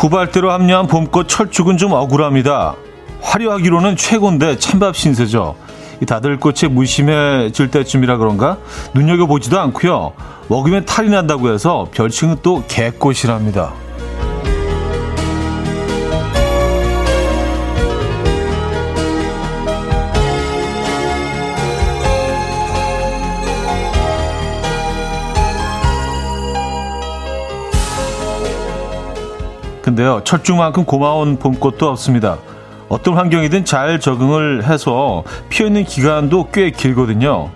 [0.00, 2.74] 후발대로 합류한 봄꽃 철쭉은 좀 억울합니다.
[3.20, 5.56] 화려하기로는 최고인데 찬밥 신세죠.
[6.06, 8.56] 다들 꽃에 무심해질 때쯤이라 그런가
[8.94, 10.14] 눈여겨보지도 않고요.
[10.48, 13.74] 먹으면 탈이 난다고 해서 별칭은 또 개꽃이랍니다.
[30.00, 32.38] 근데요, 철쭉만큼 고마운 봄꽃도 없습니다.
[32.88, 37.50] 어떤 환경이든 잘 적응을 해서 피어있는 기간도 꽤 길거든요.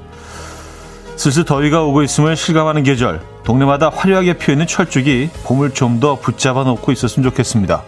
[1.17, 6.93] 슬슬 더위가 오고 있음을 실감하는 계절, 동네마다 화려하게 피어있는 철쭉이 봄을 좀 더 붙잡아 놓고
[6.93, 7.83] 있었으면 좋겠습니다.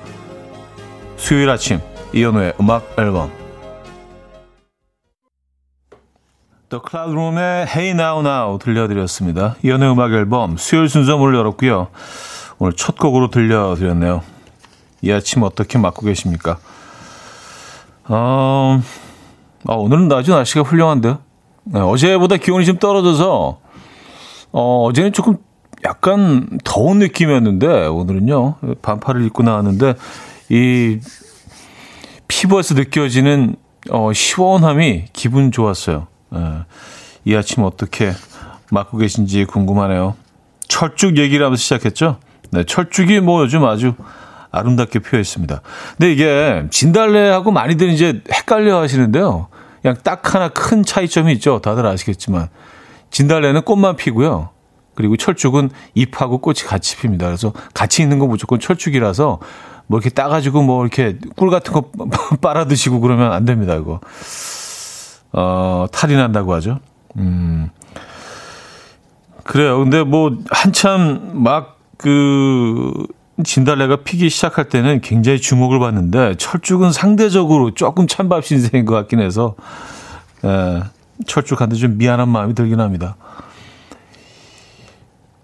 [1.19, 1.81] 수요일 아침,
[2.15, 3.31] 이연우의 음악 앨범.
[6.71, 9.57] Cloud Room의 Hey Now Now 들려드렸습니다.
[9.63, 11.89] 이연우의 음악 앨범 수요일 순서 문을 열었고요.
[12.59, 14.23] 오늘 첫 곡으로 들려드렸네요.
[15.07, 16.59] 이 아침 어떻게 맞고 계십니까?
[18.09, 18.83] 어,
[19.69, 21.19] 아, 오늘은 아주 날씨가 훌륭한데요.
[21.65, 23.61] 네, 어제보다 기온이 좀 떨어져서,
[24.51, 25.37] 어, 어제는 조금
[25.85, 29.95] 약간 더운 느낌이었는데, 오늘은요, 반팔을 입고 나왔는데,
[30.49, 30.99] 이
[32.27, 33.55] 피부에서 느껴지는,
[33.91, 36.09] 어, 시원함이 기분 좋았어요.
[36.31, 36.41] 네,
[37.25, 38.13] 이 아침 어떻게
[38.73, 40.17] 맞고 계신지 궁금하네요.
[40.67, 42.19] 철쭉 얘기를 하면서 시작했죠?
[42.51, 43.95] 네, 철쭉이 뭐 요즘 아주
[44.57, 45.61] 아름답게 피어 있습니다.
[45.97, 49.49] 근데 이게 진달래하고 많이들 이제 헷갈려 하시는데요.
[49.83, 51.61] 그냥 딱 하나 큰 차이점이 있죠.
[51.61, 52.49] 다들 아시겠지만.
[53.11, 54.51] 진달래는 꽃만 피고요.
[54.95, 57.27] 그리고 철쭉은 잎하고 꽃이 같이 핍니다.
[57.27, 59.39] 그래서 같이 있는 건 무조건 철쭉이라서
[59.87, 61.91] 뭐 이렇게 따가지고 뭐 이렇게 꿀 같은 거
[62.41, 63.75] 빨아 드시고 그러면 안 됩니다.
[63.75, 64.01] 이거.
[65.33, 66.81] 어, 탈이 난다고 하죠.
[67.17, 67.71] 음.
[69.45, 69.79] 그래요.
[69.79, 73.07] 근데 뭐 한참 막그
[73.45, 79.57] 진달래가 피기 시작할 때는 굉장히 주목을 받는데 철쭉은 상대적으로 조금 찬밥 신세인 것 같긴 해서
[80.45, 80.81] 에,
[81.27, 83.17] 철쭉한테 좀 미안한 마음이 들긴 합니다.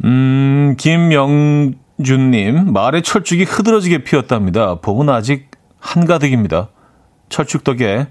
[0.04, 4.76] 음, 김영준님 말에 철쭉이 흐드러지게 피었답니다.
[4.76, 6.68] 봄은 아직 한가득입니다.
[7.28, 8.08] 철쭉 덕에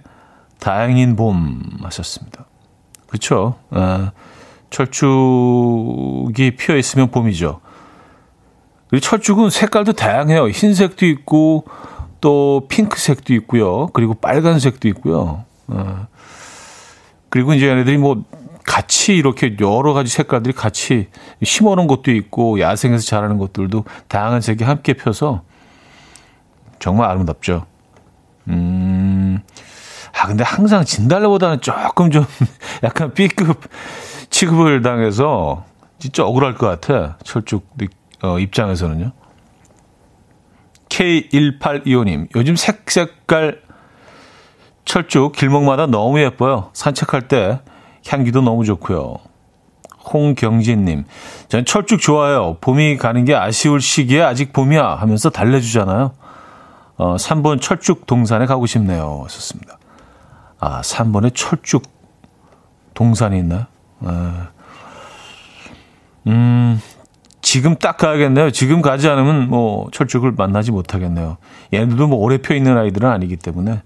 [0.60, 2.46] 다행인 봄 하셨습니다.
[3.08, 3.56] 그렇죠.
[4.70, 7.60] 철쭉이 피어 있으면 봄이죠.
[8.92, 10.50] 그리고 철쭉은 색깔도 다양해요.
[10.50, 11.66] 흰색도 있고
[12.20, 13.88] 또 핑크색도 있고요.
[13.88, 15.46] 그리고 빨간색도 있고요.
[15.68, 16.08] 어.
[17.30, 18.24] 그리고 이제 얘네들이 뭐
[18.66, 21.08] 같이 이렇게 여러 가지 색깔들이 같이
[21.42, 25.42] 심어놓은 것도 있고 야생에서 자라는 것들도 다양한 색이 함께 펴서
[26.80, 27.66] 정말 아름답죠.
[28.50, 29.40] 음,
[30.14, 32.26] 아, 근데 항상 진달래보다는 조금 좀
[32.84, 33.62] 약간 B급
[34.30, 35.64] 취급을 당해서
[35.98, 37.18] 진짜 억울할 것 같아.
[37.24, 37.66] 철쭉
[38.24, 39.12] 어, 입장에서는요.
[40.90, 43.62] K1825님, 요즘 색색깔
[44.86, 46.70] 철쭉 길목마다 너무 예뻐요.
[46.74, 47.62] 산책할 때
[48.08, 49.18] 향기도 너무 좋고요.
[50.14, 51.06] 홍경진님,
[51.48, 52.58] 전 철쭉 좋아요.
[52.60, 56.12] 봄이 가는 게 아쉬울 시기에 아직 봄이야 하면서 달래주잖아요.
[56.98, 59.26] 어, 3번 철쭉 동산에 가고 싶네요.
[59.30, 59.78] 썼습니다.
[60.60, 61.84] 아, 3번에 철쭉
[62.94, 63.66] 동산이 있나요?
[64.02, 64.50] 아,
[66.28, 66.80] 음,
[67.42, 68.52] 지금 딱 가야겠네요.
[68.52, 71.38] 지금 가지 않으면 뭐 철쭉을 만나지 못하겠네요.
[71.74, 73.82] 얘네들도 뭐 오래 펴 있는 아이들은 아니기 때문에.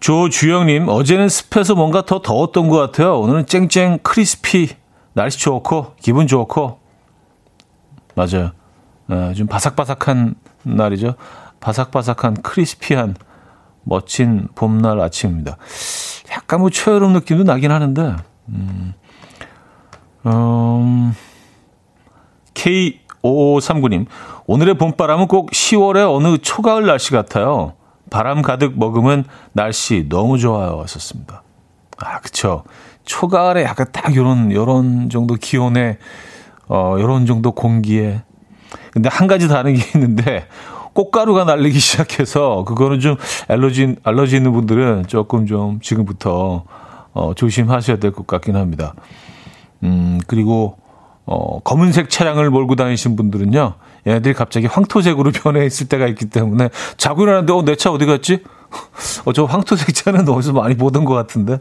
[0.00, 3.18] 조주영님, 어제는 습해서 뭔가 더 더웠던 것 같아요.
[3.18, 4.70] 오늘은 쨍쨍 크리스피,
[5.12, 6.78] 날씨 좋고, 기분 좋고.
[8.14, 8.52] 맞아요.
[9.06, 11.14] 네, 좀 바삭바삭한 날이죠.
[11.60, 13.16] 바삭바삭한 크리스피한
[13.82, 15.56] 멋진 봄날 아침입니다.
[16.30, 18.16] 약간 뭐 초여름 느낌도 나긴 하는데,
[18.50, 18.94] 음,
[20.26, 21.14] 음,
[22.58, 24.06] K5539님,
[24.46, 27.74] 오늘의 봄바람은 꼭 10월의 어느 초가을 날씨 같아요.
[28.10, 30.80] 바람 가득 머금은 날씨 너무 좋아요.
[30.82, 31.42] 하셨습니다.
[31.98, 32.64] 아, 그쵸.
[33.04, 35.98] 초가을에 약간 딱 요런, 요런 정도 기온에,
[36.68, 38.22] 어, 요런 정도 공기에.
[38.92, 40.46] 근데 한 가지 다른 게 있는데,
[40.94, 43.16] 꽃가루가 날리기 시작해서, 그거는 좀
[43.48, 46.64] 알러지, 알러지 있는 분들은 조금 좀 지금부터,
[47.12, 48.94] 어, 조심하셔야 될 것 같긴 합니다.
[49.82, 50.76] 음, 그리고,
[51.30, 53.74] 어, 검은색 차량을 몰고 다니신 분들은요,
[54.06, 58.42] 얘네들이 갑자기 황토색으로 변해 있을 때가 있기 때문에 자고 일어났는데, 어, 내 차 어디 갔지?
[59.26, 61.58] 어, 저 황토색 차는 어디서 많이 보던 것 같은데?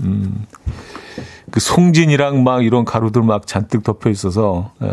[0.00, 0.44] 음,
[1.50, 4.92] 그 송진이랑 막 이런 가루들 막 잔뜩 덮여 있어서, 에, 예,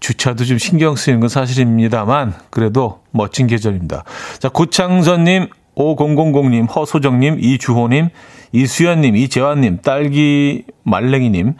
[0.00, 4.04] 주차도 좀 신경 쓰이는 건 사실입니다만, 그래도 멋진 계절입니다.
[4.38, 8.08] 자, 고창선님, 5000님, 허소정님, 이주호님,
[8.52, 11.54] 이수연님, 이재환님, 딸기 말랭이님,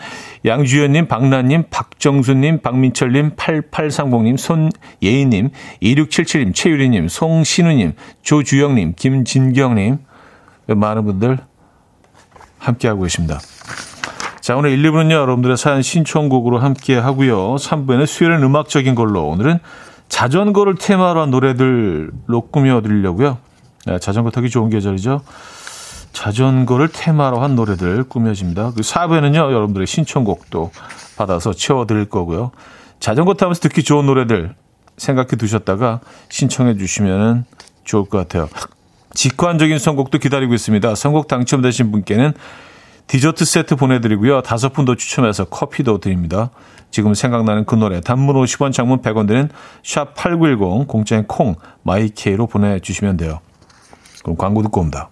[0.44, 5.50] 양주연님, 박나님, 박정수님, 박민철님, 8830님, 손예인님,
[5.82, 7.92] 2677님, 최유리님, 송신우님,
[8.22, 9.98] 조주영님, 김진경님,
[10.66, 11.38] 많은 분들
[12.58, 13.38] 함께하고 계십니다.
[14.40, 17.56] 자, 오늘 1, 2부는요, 여러분들의 사연 신청곡으로 함께 하고요.
[17.56, 19.58] 3부에는 수요일은 음악적인 걸로, 오늘은
[20.08, 23.38] 자전거를 테마로 한 노래들로 꾸며드리려고요.
[23.88, 25.22] 네, 자전거 타기 좋은 계절이죠.
[26.12, 28.72] 자전거를 테마로 한 노래들 꾸며집니다.
[28.72, 30.72] 그 4부에는요, 여러분들의 신청곡도
[31.16, 32.50] 받아서 채워드릴 거고요.
[33.00, 34.54] 자전거 타면서 듣기 좋은 노래들
[34.98, 37.46] 생각해 두셨다가 신청해 주시면
[37.84, 38.48] 좋을 것 같아요.
[39.14, 40.94] 직관적인 선곡도 기다리고 있습니다.
[40.94, 42.34] 선곡 당첨되신 분께는
[43.06, 44.42] 디저트 세트 보내드리고요.
[44.42, 46.50] 다섯 분 더 추첨해서 커피도 드립니다.
[46.90, 49.48] 지금 생각나는 그 노래 단문 50원 장문 100원 드는
[49.82, 51.54] 샵8910 공짜인 콩
[51.84, 53.40] 마이케이로 보내주시면 돼요.
[54.22, 55.08] 그럼 광고 듣고 옵니다.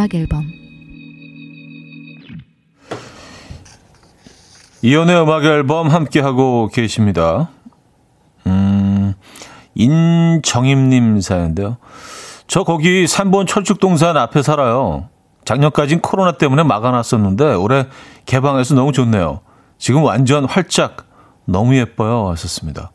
[0.00, 0.50] 음악 앨범
[4.80, 7.50] 이연의 음악 앨범 함께 하고 계십니다.
[8.46, 9.12] 음,
[9.74, 11.76] 인정임님 사연인데요.
[12.46, 15.10] 저 거기 3번 철쭉동산 앞에 살아요.
[15.44, 17.86] 작년까진 코로나 때문에 막아놨었는데 올해
[18.24, 19.40] 개방해서 너무 좋네요.
[19.76, 21.08] 지금 완전 활짝
[21.44, 22.30] 너무 예뻐요.
[22.30, 22.90] 하셨습니다.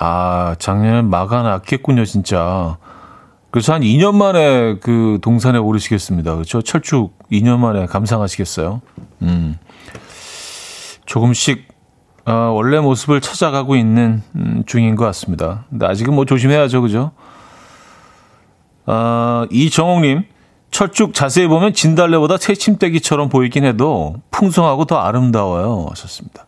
[0.00, 2.76] 아, 작년에 막아놨겠군요, 진짜.
[3.56, 6.34] 그래서 한 2년 만에 그 동산에 오르시겠습니다.
[6.34, 6.60] 그렇죠?
[6.60, 8.82] 철쭉 2년 만에 감상하시겠어요?
[9.22, 9.56] 음.
[11.06, 11.66] 조금씩
[12.26, 15.64] 어, 원래 모습을 찾아가고 있는 음, 중인 것 같습니다.
[15.70, 17.12] 근데 아직은 뭐 조심해야죠, 그죠?
[18.84, 20.24] 어, 이정옥님,
[20.70, 25.86] 철쭉 자세히 보면 진달래보다 새침대기처럼 보이긴 해도 풍성하고 더 아름다워요.
[25.88, 26.44] 하셨습니다.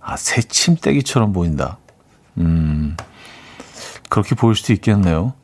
[0.00, 1.78] 아, 새침대기처럼 보인다.
[2.36, 2.96] 음,
[4.08, 5.34] 그렇게 보일 수도 있겠네요.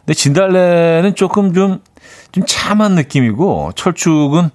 [0.00, 1.80] 근데 진달래는 조금 좀,
[2.32, 4.50] 좀 참한 느낌이고, 철쭉은,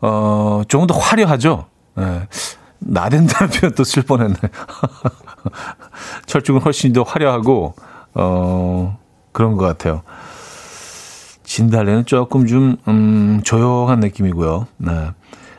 [0.00, 1.66] 어, 조금 더 화려하죠.
[1.98, 2.26] 예.
[2.78, 4.34] 나댄다는 표현 또 쓸 뻔했네.
[6.26, 7.74] 철쭉은 훨씬 더 화려하고,
[8.14, 8.98] 어,
[9.32, 10.02] 그런 것 같아요.
[11.44, 14.66] 진달래는 조금 좀, 음, 조용한 느낌이고요.
[14.78, 15.10] 네.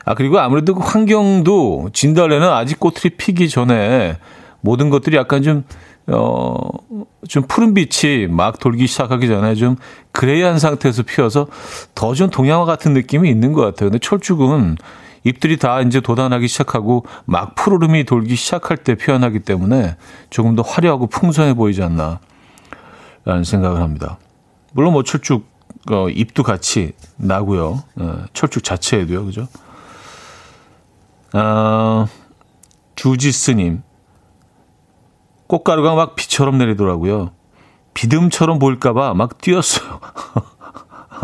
[0.04, 4.18] 아, 그리고 아무래도 그 환경도 진달래는 아직 꽃이 피기 전에
[4.60, 5.64] 모든 것들이 약간 좀,
[6.06, 6.56] 어,
[7.28, 9.76] 좀 푸른 빛이 막 돌기 시작하기 전에 좀
[10.12, 11.46] 그레이한 상태에서 피어서
[11.94, 13.90] 더 좀 동양화 같은 느낌이 있는 것 같아요.
[13.90, 14.76] 근데 철쭉은
[15.24, 19.96] 잎들이 다 이제 돋아나기 시작하고 막 푸르름이 돌기 시작할 때 피어나기 때문에
[20.28, 22.20] 조금 더 화려하고 풍성해 보이지 않나
[23.24, 24.18] 라는 생각을 합니다.
[24.72, 25.46] 물론 뭐 철쭉
[25.90, 27.82] 어, 잎도 같이 나고요.
[27.96, 29.24] 어, 철쭉 자체에도요.
[29.24, 29.48] 그죠?
[31.32, 32.06] 아,
[32.96, 33.82] 주지스님.
[35.46, 37.32] 꽃가루가 막 비처럼 내리더라고요.
[37.94, 40.00] 비듬처럼 보일까봐 막 뛰었어요.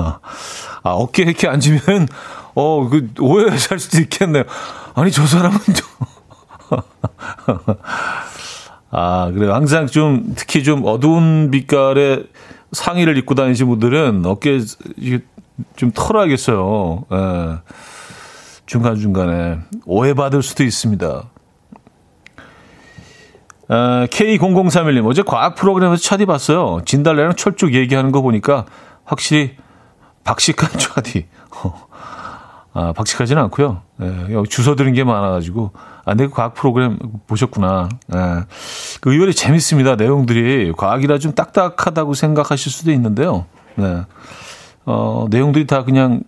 [0.83, 2.09] 아, 어깨에 이렇게 앉으면,
[2.55, 4.45] 어, 그, 오해할 수도 있겠네요.
[4.95, 5.89] 아니, 저 사람은 좀.
[8.91, 9.53] 아, 그래요.
[9.55, 12.27] 항상 좀, 특히 좀 어두운 빛깔의
[12.73, 14.61] 상의를 입고 다니신 분들은 어깨
[15.77, 17.05] 좀 털어야겠어요.
[17.13, 17.59] 예.
[18.67, 19.59] 중간중간에.
[19.85, 21.25] 오해받을 수도 있습니다.
[23.71, 26.81] 어, K0031님, 어제 과학 프로그램에서 차디 봤어요.
[26.85, 28.67] 진달래랑 철쭉 얘기하는 거 보니까
[29.05, 29.57] 확실히
[30.25, 31.27] 박식한 차디.
[32.73, 33.83] 아, 박식하지는 않고요.
[34.03, 35.71] 예, 주워 들은 게 많아가지고.
[36.05, 36.99] 아, 내가 과학 프로그램
[37.29, 37.89] 보셨구나.
[38.15, 38.19] 예.
[39.01, 39.95] 그 의외로 재밌습니다.
[39.97, 40.73] 내용들이.
[40.77, 43.47] 과학이라 좀 딱딱하다고 생각하실 수도 있는데요.
[43.77, 44.03] 네.
[44.85, 46.23] 어, 내용들이 다 그냥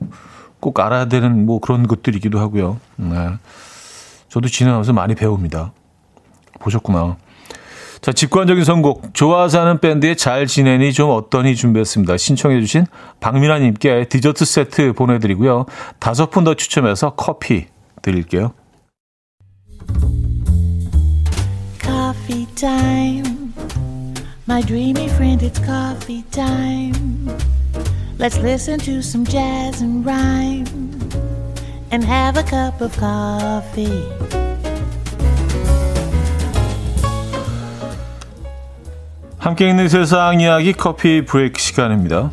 [0.60, 2.78] 꼭 알아야 되는 뭐 그런 것들이기도 하고요.
[2.96, 3.30] 네.
[4.28, 5.72] 저도 진행하면서 많이 배웁니다.
[6.60, 7.16] 보셨구나.
[8.02, 9.14] 자, 직관적인 선곡.
[9.14, 12.16] 좋아서 하는 밴드의 잘 지내니 좀 어떠니 준비했습니다.
[12.16, 12.86] 신청해주신
[13.20, 15.66] 박민아님께 디저트 세트 보내드리고요.
[16.00, 17.66] 다섯 분 더 추첨해서 커피
[18.02, 18.54] 드릴게요.
[21.80, 23.52] Coffee time.
[24.48, 27.30] My dreamy friend, it's coffee time.
[28.18, 30.66] Let's listen to some jazz and rhyme
[31.92, 34.41] and have a cup of coffee.
[39.42, 42.30] 함께 있는 세상 이야기 커피 브레이크 시간입니다.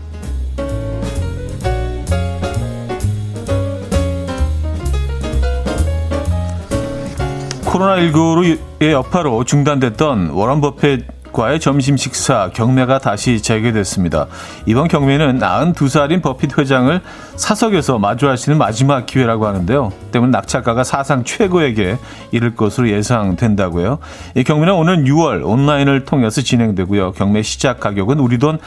[7.66, 14.28] 코로나19의 여파로 중단됐던 워런 버핏 과의 점심 식사 경매가 다시 재개됐습니다.
[14.66, 17.02] 이번 경매는 92살인 버핏 회장을
[17.36, 19.92] 사석에서 마주하시는 마지막 기회라고 하는데요.
[20.12, 21.98] 때문에 낙찰가가 사상 최고에게
[22.32, 24.00] 이를 것으로 예상된다고요.
[24.36, 27.14] 이 경매는 오늘 6월 온라인을 통해서 진행되고요.
[27.14, 28.60] 경매 시작 가격은 우리 돈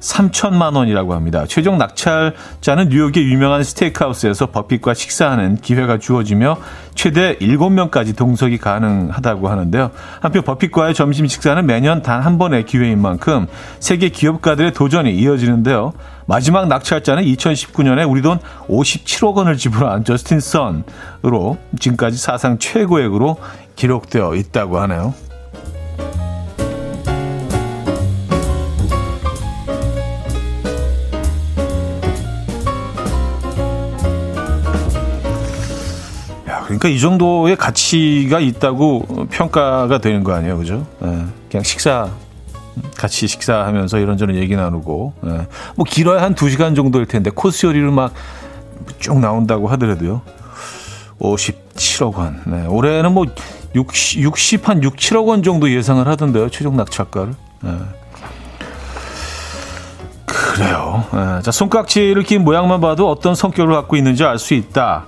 [0.00, 1.44] 3천만 원이라고 합니다.
[1.48, 6.56] 최종 낙찰자는 뉴욕의 유명한 스테이크하우스에서 버핏과 식사하는 기회가 주어지며
[6.94, 9.90] 최대 7명까지 동석이 가능하다고 하는데요.
[10.20, 13.46] 한편 버핏과의 점심 식사는 매년 단 한 번의 기회인 만큼
[13.78, 15.92] 세계 기업가들의 도전이 이어지는데요.
[16.26, 18.38] 마지막 낙찰자는 2019년에 우리 돈
[18.68, 23.36] 57억 원을 지불한 저스틴 선으로 지금까지 사상 최고액으로
[23.76, 25.14] 기록되어 있다고 하네요.
[36.80, 40.86] 그러니까 이 정도의 가치가 있다고 평가가 되는 거 아니에요, 그죠?
[41.04, 42.08] 예, 그냥 식사
[42.96, 45.46] 같이 식사하면서 이런저런 얘기 나누고 예,
[45.76, 48.12] 뭐 길어야 한 2시간 정도일 텐데 코스 요리를 막
[48.98, 50.22] 쭉 나온다고 하더라도요.
[51.20, 52.40] 57억 원.
[52.46, 53.26] 네, 올해는 뭐
[53.74, 56.48] 60, 60, 한 6, 7억 원 정도 예상을 하던데요.
[56.50, 57.34] 최종 낙찰가를.
[57.62, 57.72] 네.
[60.26, 61.04] 그래요.
[61.12, 65.06] 네, 자, 손깍지를 낀 모양만 봐도 어떤 성격을 갖고 있는지 알 수 있다.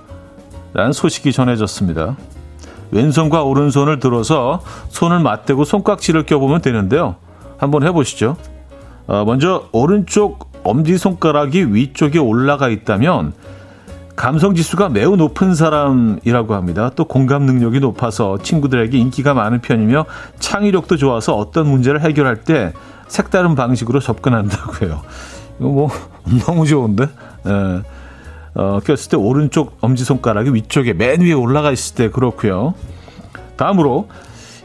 [0.72, 2.16] 라는 소식이 전해졌습니다.
[2.90, 7.16] 왼손과 오른손을 들어서 손을 맞대고 손깍지를 껴보면 되는데요.
[7.58, 8.36] 한번 해보시죠.
[9.06, 13.32] 어, 먼저 오른쪽 엄지손가락이 위쪽에 올라가 있다면
[14.14, 16.90] 감성 지수가 매우 높은 사람이라고 합니다.
[16.94, 20.04] 또 공감 능력이 높아서 친구들에게 인기가 많은 편이며
[20.38, 22.72] 창의력도 좋아서 어떤 문제를 해결할 때
[23.08, 25.00] 색다른 방식으로 접근한다고 해요.
[25.58, 25.88] 이거 뭐
[26.46, 27.08] 너무 좋은데?
[27.46, 27.82] 예.
[28.54, 32.74] 어, 꼈을 때 오른쪽 엄지손가락이 위쪽에 맨 위에 올라가 있을 때 그렇고요.
[33.56, 34.08] 다음으로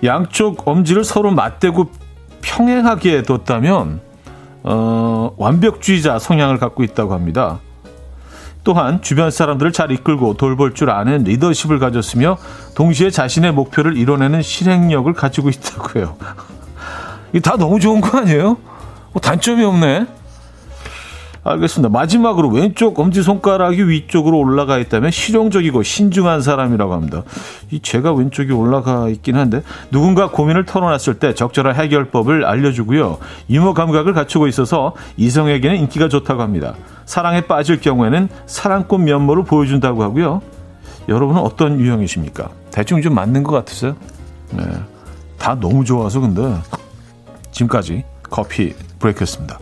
[0.04, 1.92] 양쪽 엄지를 서로 맞대고
[2.42, 4.02] 평행하게 뒀다면
[4.64, 7.60] 어, 완벽주의자 성향을 갖고 있다고 합니다.
[8.64, 12.38] 또한 주변 사람들을 잘 이끌고 돌볼 줄 아는 리더십을 가졌으며
[12.76, 16.18] 동시에 자신의 목표를 이뤄내는 실행력을 가지고 있다고 해요.
[17.32, 18.58] 이게 다 너무 좋은 거 아니에요?
[19.14, 20.08] 뭐 단점이 없네.
[21.52, 21.90] 알겠습니다.
[21.90, 27.24] 마지막으로 왼쪽 엄지손가락이 위쪽으로 올라가 있다면 실용적이고 신중한 사람이라고 합니다.
[27.72, 33.18] 이 제가 왼쪽이 올라가 있긴 한데 누군가 고민을 털어놨을 때 적절한 해결법을 알려주고요.
[33.50, 36.76] 유머 감각을 갖추고 있어서 이성에게는 인기가 좋다고 합니다.
[37.06, 40.42] 사랑에 빠질 경우에는 사랑꾼 면모를 보여준다고 하고요.
[41.08, 42.50] 여러분은 어떤 유형이십니까?
[42.72, 43.96] 대충 좀 맞는 것 같으세요?
[44.52, 44.64] 네.
[45.40, 46.42] 다 너무 좋아서 근데
[47.52, 49.60] 지금까지 coffee break였습니다.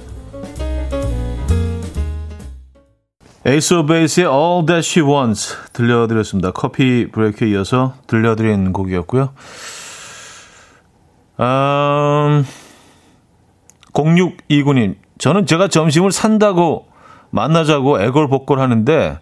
[3.47, 6.49] 에이스 오브 베이스의 All That She Wants 들려드렸습니다.
[6.51, 9.29] coffee break에 이어서 들려드린 곡이었고요.
[11.41, 12.45] 음,
[13.93, 16.87] 0629님, 저는 제가 점심을 산다고
[17.29, 19.19] 만나자고 애걸복걸 하는데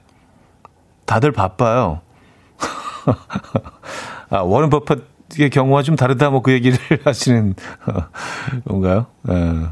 [1.06, 2.00] 다들 바빠요.
[4.30, 7.56] 아, 워런 버핏의 경우와 좀 다르다 뭐 그 얘기를 하시는
[8.66, 9.08] 건가요?
[9.24, 9.66] 네.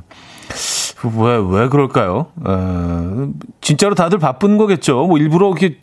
[1.04, 2.28] 왜, 왜 그럴까요?
[2.48, 3.32] 에,
[3.62, 5.08] 진짜로 다들 바쁜 거겠죠.
[5.08, 5.80] 뭐 일부러 이렇게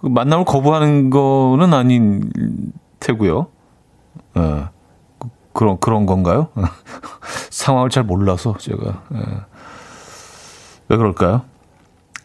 [0.00, 2.30] 만남을 거부하는 거는 아닌
[2.98, 3.46] 테고요.
[4.36, 4.64] 에,
[5.52, 6.48] 그런, 그런 건가요?
[7.50, 9.02] 상황을 잘 몰라서 제가.
[9.14, 9.18] 에,
[10.88, 11.42] 왜 그럴까요?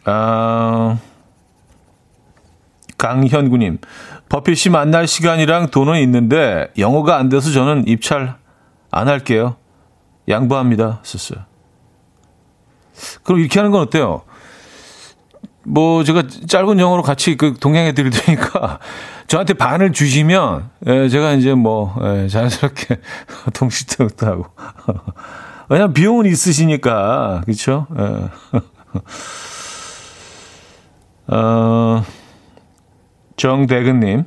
[0.04, 0.98] 아,
[2.98, 3.78] 강현구님,
[4.28, 8.36] 버핏이 만날 시간이랑 돈은 있는데 영어가 안 돼서 저는 입찰
[8.90, 9.56] 안 할게요.
[10.28, 11.00] 양보합니다.
[11.02, 11.44] 썼어요.
[13.22, 14.22] 그럼 이렇게 하는 건 어때요?
[15.66, 18.78] 뭐 제가 짧은 영어로 같이 그 동행해 드릴 테니까
[19.26, 23.00] 저한테 반을 주시면 예, 제가 이제 뭐 예, 자연스럽게
[23.52, 24.46] 동시통도 하고
[25.68, 27.88] 왜냐면 비용은 있으시니까 그렇죠?
[27.98, 28.30] 예.
[31.28, 32.04] 어,
[33.36, 34.24] 정대근님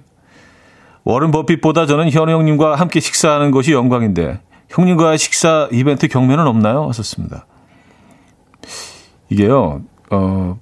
[1.05, 6.87] 워른 버핏보다 저는 현우 형님과 함께 식사하는 것이 영광인데 형님과 식사 이벤트 경매는 없나요?
[6.89, 7.45] 하셨습니다.
[9.29, 9.81] 이게요,
[10.11, 10.59] 어,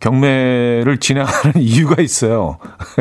[0.00, 2.58] 경매를 진행하는 이유가 있어요.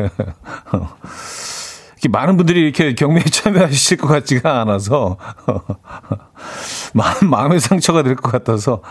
[1.94, 5.18] 이렇게 많은 분들이 이렇게 경매에 참여하실 것 같지가 않아서,
[6.94, 8.82] 마음, 마음의 상처가 될 것 같아서,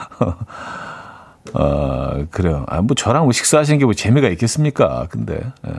[1.55, 2.65] 어, 그래요.
[2.69, 5.07] 아, 뭐 저랑 뭐 식사하시는 게 뭐 재미가 있겠습니까?
[5.09, 5.37] 근데,
[5.69, 5.73] 예.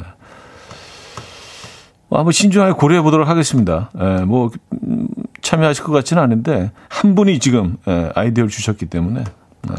[2.09, 3.91] 뭐 한번 신중하게 고려해 보도록 하겠습니다.
[3.99, 4.49] 예, 뭐,
[4.83, 5.07] 음,
[5.41, 9.25] 참여하실 것 같지는 않은데, 한 분이 지금, 예, 아이디어를 주셨기 때문에,
[9.69, 9.75] 예.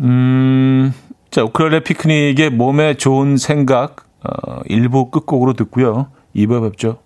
[0.00, 0.92] 음,
[1.30, 6.10] 자, 우크렐레 피크닉의 몸에 좋은 생각 어, 1부 끝곡으로 듣고요.
[6.34, 6.98] 2부에 뵙죠.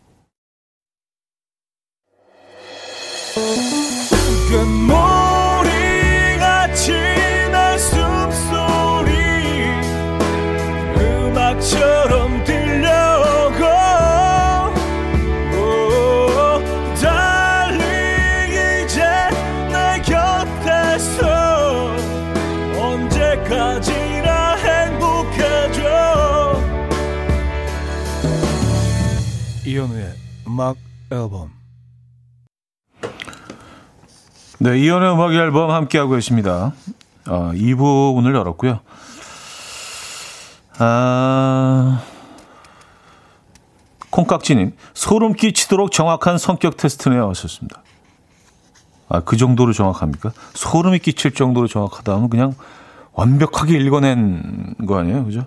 [30.61, 30.76] 음악
[31.11, 31.50] 앨범
[34.59, 36.75] 네, 이현우의 음악 앨범 함께하고 계십니다.
[37.26, 38.81] 어, 2부 문을 열었고요.
[40.79, 42.02] 아,
[44.11, 47.31] 콩깍지님, 소름 끼치도록 정확한 성격 테스트네요.
[47.31, 47.83] 하셨습니다.
[49.09, 50.33] 아, 그 정도로 정확합니까?
[50.52, 52.55] 소름이 끼칠 정도로 정확하다 면 그냥
[53.14, 55.25] 완벽하게 읽어낸 거 아니에요?
[55.25, 55.47] 그죠?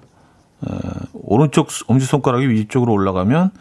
[0.67, 0.75] 에,
[1.13, 3.51] 오른쪽 엄지손가락이 위쪽으로 올라가면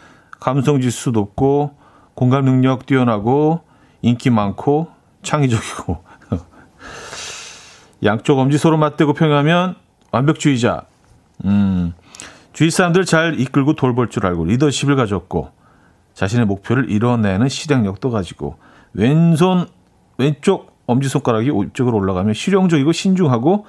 [0.43, 1.71] 감성 지수 높고
[2.15, 3.61] 공감 능력 뛰어나고
[4.01, 4.89] 인기 많고
[5.21, 6.03] 창의적이고
[8.03, 9.75] 양쪽 엄지 서로 맞대고 평하면
[10.11, 10.81] 완벽주의자.
[11.45, 11.93] 음.
[12.51, 15.51] 주위 사람들 잘 이끌고 돌볼 줄 알고 리더십을 가졌고
[16.13, 18.57] 자신의 목표를 이뤄내는 실행력도 가지고
[18.91, 19.65] 왼손
[20.17, 23.65] 왼쪽 엄지 손가락이 이쪽으로 올라가면 실용적이고 신중하고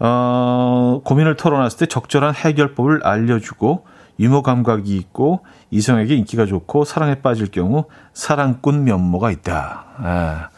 [0.00, 7.50] 어, 고민을 털어놨을 때 적절한 해결법을 알려주고 유머 감각이 있고 이성에게 인기가 좋고 사랑에 빠질
[7.50, 9.84] 경우 사랑꾼 면모가 있다.
[9.98, 10.48] 아,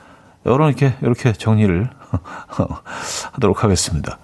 [0.47, 1.89] 여러 이렇게 이렇게 정리를
[3.33, 4.19] 하도록 하겠습니다.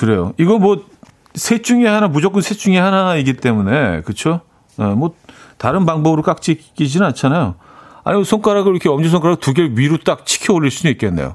[0.00, 0.32] 그래요.
[0.38, 0.94] 이거 뭐
[1.34, 4.40] 셋 중에 하나 무조건 셋 중에 하나이기 때문에 그렇죠.
[4.78, 5.14] 어, 뭐
[5.58, 7.56] 다른 방법으로 깍지 끼지는 않잖아요.
[8.04, 11.34] 아니 손가락을 이렇게 엄지 손가락 두개 위로 딱 치켜 올릴 수는 있겠네요.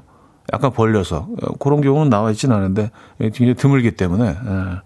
[0.52, 4.28] 약간 벌려서 어, 그런 경우는 나와 있지는 않은데 굉장히 드물기 때문에.
[4.28, 4.80] 예.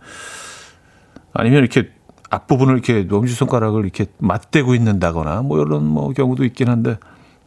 [1.35, 1.91] 아니면 이렇게
[2.31, 6.97] 앞부분을 이렇게 엄지손가락을 이렇게 맞대고 있는다거나 뭐 이런 뭐 경우도 있긴 한데,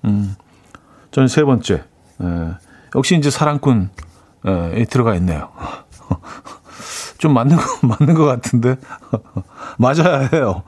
[0.05, 0.35] 음,
[1.11, 1.83] 저는 세 번째, 에,
[2.95, 3.89] 역시 이제 사랑꾼
[4.45, 5.49] 에 들어가 있네요.
[7.17, 8.75] 좀 맞는 거, 맞는 것 같은데.
[9.77, 10.63] 맞아야 해요.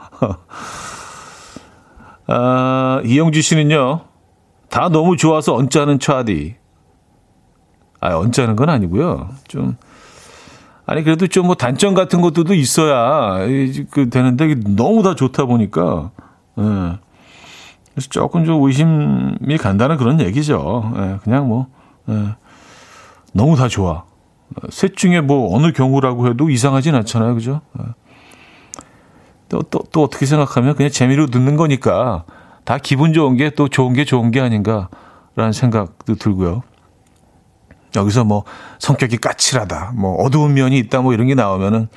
[2.27, 4.01] 아, 이영주 씨는요,
[4.69, 6.55] 다 너무 좋아서 언짢은 차디.
[8.01, 9.29] 아, 언짢은 건 아니고요.
[9.47, 9.77] 좀,
[10.89, 13.45] 아니 그래도 좀 뭐 단점 같은 것들도 있어야
[13.91, 16.12] 그 되는데 너무 다 좋다 보니까
[16.58, 16.63] 예.
[17.93, 20.91] 그래서 조금 좀 의심이 간다는 그런 얘기죠.
[20.97, 21.19] 예.
[21.23, 21.67] 그냥 뭐
[22.10, 22.36] 예.
[23.34, 24.04] 너무 다 좋아.
[24.69, 27.62] 셋 중에 뭐 어느 경우라고 해도 이상하진 않잖아요, 그죠?
[27.80, 27.84] 예.
[29.47, 32.23] 또, 또, 또 어떻게 생각하면 그냥 재미로 듣는 거니까
[32.65, 36.63] 다 기분 좋은 게 또 좋은 게 좋은 게 아닌가라는 생각도 들고요.
[37.95, 38.43] 여기서 뭐
[38.80, 41.88] 성격이 까칠하다, 뭐 어두운 면이 있다, 뭐 이런 게 나오면은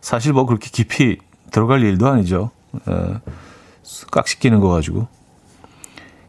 [0.00, 1.18] 사실 뭐 그렇게 깊이
[1.50, 2.50] 들어갈 일도 아니죠.
[2.88, 2.92] 에,
[4.10, 5.06] 깍시끼는 거 가지고.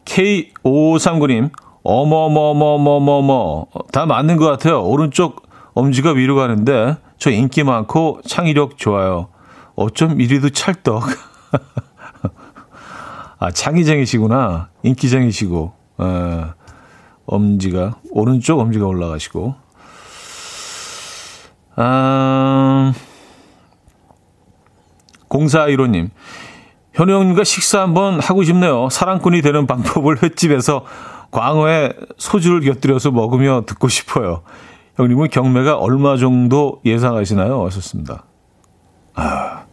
[0.06, 1.52] K5539님,
[1.84, 3.66] 어머머머머머머.
[3.92, 4.84] 다 맞는 것 같아요.
[4.84, 9.28] 오른쪽 엄지가 위로 가는데 저 인기 많고 창의력 좋아요.
[9.76, 11.04] 어쩜 이리도 찰떡.
[13.40, 14.70] 아, 창의쟁이시구나.
[14.84, 15.74] 인기쟁이시고.
[16.02, 16.63] 에.
[17.26, 19.56] 엄지가 오른쪽 엄지가 올라가시고
[21.76, 22.94] 아,
[25.30, 26.10] 0415님
[26.94, 28.88] 현우 형님과 식사 한번 하고 싶네요.
[28.90, 30.86] 사랑꾼이 되는 방법을 횟집에서
[31.32, 34.44] 광어에 소주를 곁들여서 먹으며 듣고 싶어요.
[34.96, 37.66] 형님은 경매가 얼마 정도 예상하시나요?
[37.66, 38.26] 하셨습니다.
[39.16, 39.64] 아,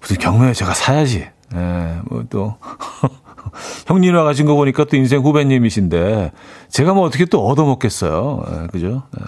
[0.00, 1.28] 무슨 경매 제가 사야지.
[1.54, 2.56] 예, 뭐 또.
[3.86, 6.32] 형님 와가신 거 보니까 또 인생 후배님이신데
[6.68, 8.44] 제가 뭐 어떻게 또 얻어먹겠어요.
[8.50, 9.02] 예, 그죠?
[9.18, 9.24] 예.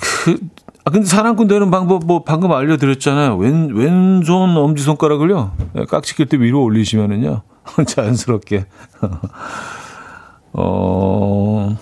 [0.00, 0.38] 그,
[0.84, 3.36] 아, 근데 사랑꾼 되는 방법 뭐 방금 알려드렸잖아요.
[3.36, 5.52] 왼, 왼손 엄지손가락을요.
[5.76, 7.42] 예, 깍지 낄 때 위로 올리시면은요.
[7.86, 8.66] 자연스럽게.
[10.54, 11.76] 어,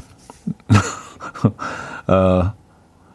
[2.08, 2.52] 어,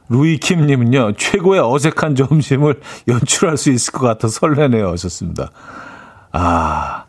[0.09, 4.89] 루이킴님은요, 최고의 어색한 점심을 연출할 수 있을 것 같아 설레네요.
[4.89, 5.51] 하셨습니다.
[6.31, 7.05] 아,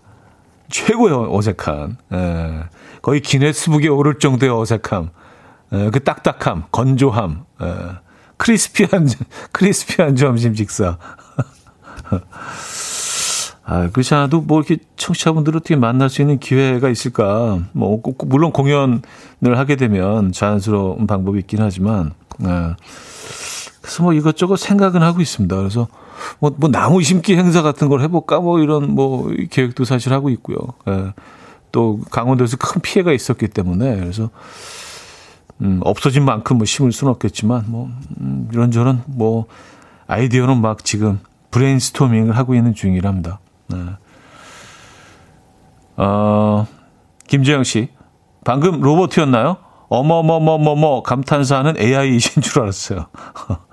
[0.69, 2.65] 최고의 어색한, 예,
[3.03, 5.11] 거의 기네스북에 오를 정도의 어색함,
[5.73, 7.75] 예, 그 딱딱함, 건조함, 예,
[8.37, 9.09] 크리스피한,
[9.53, 10.99] 크리스피한 점심 식사.
[13.65, 17.61] 아, 그렇지 않아도 뭐 이렇게 청취자분들 어떻게 만날 수 있는 기회가 있을까?
[17.73, 19.03] 뭐, 꼭, 물론 공연을
[19.57, 22.75] 하게 되면 자연스러운 방법이 있긴 하지만, 예.
[23.81, 25.57] 그래서 뭐 이것저것 생각은 하고 있습니다.
[25.57, 25.87] 그래서
[26.39, 30.57] 뭐, 뭐 나무 심기 행사 같은 걸 해볼까 뭐 이런 뭐 계획도 사실 하고 있고요.
[30.89, 31.13] 예.
[31.71, 34.31] 또 강원도에서 큰 피해가 있었기 때문에 그래서
[35.63, 39.47] 음, 없어진 만큼 뭐 심을 수는 없겠지만 뭐 음, 이런저런 뭐
[40.07, 43.41] 아이디어는 막 지금 브레인스토밍을 하고 있는 중이랍니다.
[43.69, 43.79] 네.
[45.97, 46.67] 어,
[47.29, 47.89] 김재영 씨.
[48.45, 49.57] 방금 로봇이었나요?
[49.89, 53.07] 어머머머머머 감탄사하는 AI이신 줄 알았어요.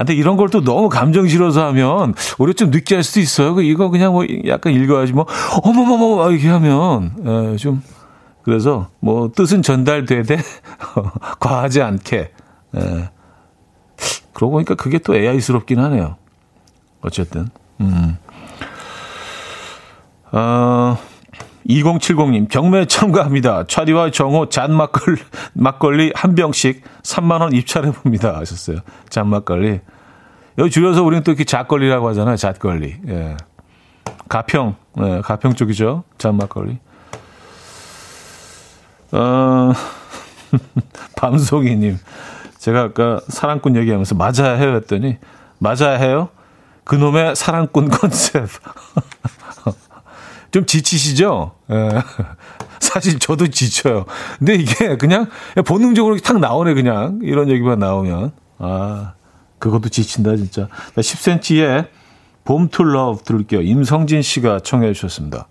[0.00, 3.54] 아, 근데 이런 걸 또 너무 감정 실어서 하면 오히려 좀 느끼할 수도 있어요.
[3.54, 5.26] 그 이거 그냥 뭐 약간 읽어야지 뭐
[5.62, 7.82] 어머머머 이렇게 하면 에, 예, 좀
[8.42, 10.38] 그래서 뭐 뜻은 전달되되
[11.38, 12.30] 과하지 않게 에.
[12.76, 13.10] 예.
[14.32, 16.16] 그러고 보니까 그게 또 AI스럽긴 하네요.
[17.02, 17.48] 어쨌든
[17.80, 18.16] 음.
[20.32, 20.96] 어,
[21.70, 23.64] 2070님, 경매 참가합니다.
[23.66, 25.20] 차디와 정호 잔막걸리,
[25.54, 28.36] 막걸리 한 병씩 3만원 입찰해봅니다.
[28.36, 28.78] 하셨어요.
[29.08, 29.80] 잔막걸리.
[30.58, 32.36] 여기 줄여서 우리는 또 이렇게 잣걸리라고 하잖아요.
[32.36, 32.96] 잣걸리.
[33.08, 33.36] 예.
[34.28, 36.04] 가평, 예, 가평 쪽이죠.
[36.18, 36.78] 잔막걸리.
[39.12, 39.72] 어,
[41.16, 41.98] 밤송이님.
[42.58, 45.18] 제가 아까 사랑꾼 얘기하면서 맞아야 해요 했더니,
[45.58, 46.28] 맞아야 해요?
[46.84, 48.48] 그놈의 사랑꾼 컨셉.
[50.50, 51.52] 좀 지치시죠?
[51.70, 51.88] 예.
[52.80, 54.06] 사실 저도 지쳐요.
[54.38, 55.28] 근데 이게 그냥
[55.66, 57.20] 본능적으로 탁 나오네, 그냥.
[57.22, 58.32] 이런 얘기만 나오면.
[58.58, 59.12] 아,
[59.58, 60.68] 그것도 지친다, 진짜.
[60.96, 61.88] 10cm의
[62.44, 63.60] 봄 to love 들을게요.
[63.60, 65.46] 임성진 씨가 청해 주셨습니다.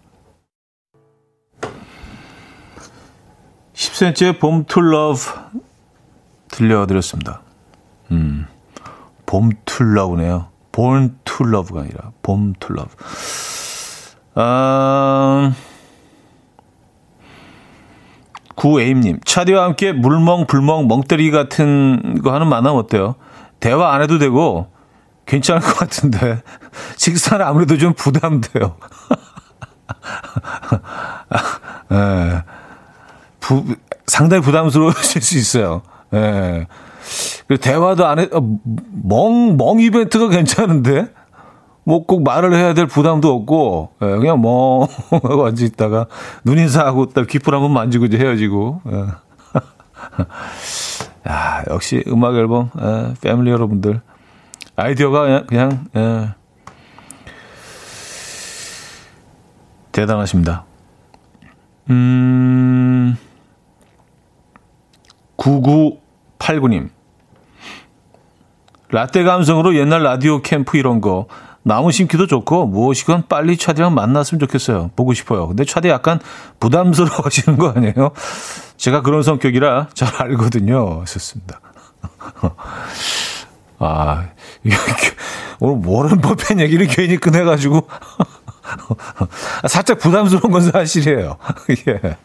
[3.73, 5.19] 10cm의 봄 to love
[6.49, 7.41] 들려드렸습니다.
[8.11, 8.47] 음,
[9.25, 10.49] 봄 to love네요.
[10.71, 12.89] born to love가 아니라 봄 to love.
[14.41, 15.51] 아,
[18.55, 23.15] 구에임님, 차디와 함께 물멍, 불멍, 멍때리 같은 거 하는 만남 어때요?
[23.59, 24.67] 대화 안 해도 되고,
[25.25, 26.41] 괜찮을 것 같은데,
[26.95, 28.77] 식사는 아무래도 좀 부담돼요.
[31.91, 32.43] 예.
[33.41, 33.65] 부,
[34.07, 35.81] 상당히 부담스러우실 수 있어요.
[36.13, 36.65] 예.
[37.45, 38.39] 그리고 대화도 안 해, 어,
[39.03, 41.07] 멍, 멍 이벤트가 괜찮은데?
[41.89, 46.05] 뭐 꼭 말을 해야 될 부담도 없고 예, 그냥 뭐 하고 앉아 있다가
[46.43, 48.81] 눈 인사하고 딱 귓불 한번 만지고 이제 헤어지고.
[48.91, 49.07] 예.
[51.27, 54.01] 야, 역시 음악 앨범 예, 패밀리 여러분들
[54.75, 56.35] 아이디어가 그냥, 그냥 예.
[59.91, 60.65] 대단하십니다.
[61.89, 63.17] 음,
[65.37, 66.89] 9989님.
[68.91, 71.27] 라떼 감성으로 옛날 라디오 캠프 이런 거
[71.63, 74.91] 나무 심기도 좋고 무엇이건 빨리 차디랑 만났으면 좋겠어요.
[74.95, 75.47] 보고 싶어요.
[75.47, 76.19] 근데 차디 약간
[76.59, 78.11] 부담스러워 하시는 거 아니에요?
[78.77, 81.03] 제가 그런 성격이라 잘 알거든요.
[81.05, 81.59] 좋습니다.
[83.79, 84.27] 아,
[85.59, 87.87] 오늘 모른 법한 얘기를 괜히 꺼내가지고
[89.67, 91.37] 살짝 부담스러운 건 사실이에요.
[91.87, 92.17] 예.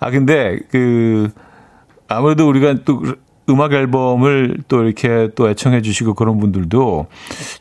[0.00, 1.30] 아 근데 그
[2.08, 3.02] 아무래도 우리가 또
[3.52, 7.06] 음악 앨범을 또 이렇게 또 애청해 주시고 그런 분들도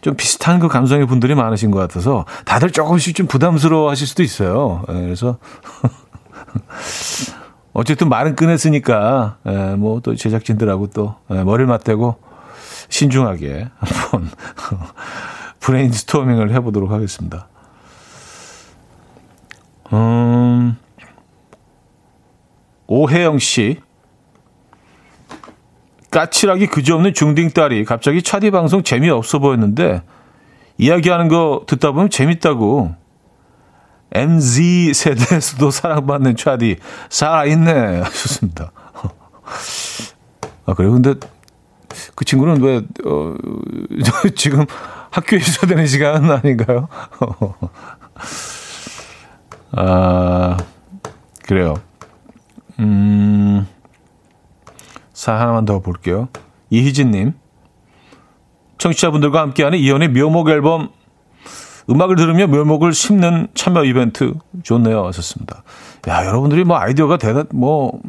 [0.01, 4.83] 좀 비슷한 그 감성의 분들이 많으신 것 같아서 다들 조금씩 좀 부담스러워 하실 수도 있어요.
[4.89, 5.37] 예, 그래서
[7.73, 12.15] 어쨌든 말은 꺼냈으니까 예, 뭐또 제작진들하고 또 예, 머리를 맞대고
[12.89, 14.29] 신중하게 한번
[15.61, 17.47] 브레인스토밍을 해보도록 하겠습니다.
[19.93, 20.77] 음,
[22.87, 23.79] 오혜영 씨.
[26.11, 30.03] 까칠하기 그지없는 중딩 딸이 갑자기 차디 방송 재미없어 보였는데
[30.77, 32.95] 이야기하는 거 듣다 보면 재밌다고.
[34.13, 36.77] MZ 세대에서도 사랑받는 차디
[37.09, 38.71] 살아있네 하셨습니다.
[40.65, 40.91] 아 그래요?
[40.91, 41.15] 근데
[42.15, 43.35] 그 친구는 왜 어,
[44.35, 44.65] 지금
[45.11, 46.89] 학교에 있어야 되는 시간 아닌가요?
[49.71, 50.57] 아
[51.43, 51.75] 그래요.
[52.79, 53.65] 음.
[55.21, 56.29] 사 하나만 더 볼게요.
[56.71, 57.33] 이희진님.
[58.79, 60.89] 청취자분들과 함께하는 이연의 묘목 앨범
[61.87, 65.05] 음악을 들으며 묘목을 심는 참여 이벤트 좋네요.
[65.05, 65.61] 하셨습니다.
[66.07, 68.01] 야, 여러분들이 뭐 아이디어가 대단, 뭐,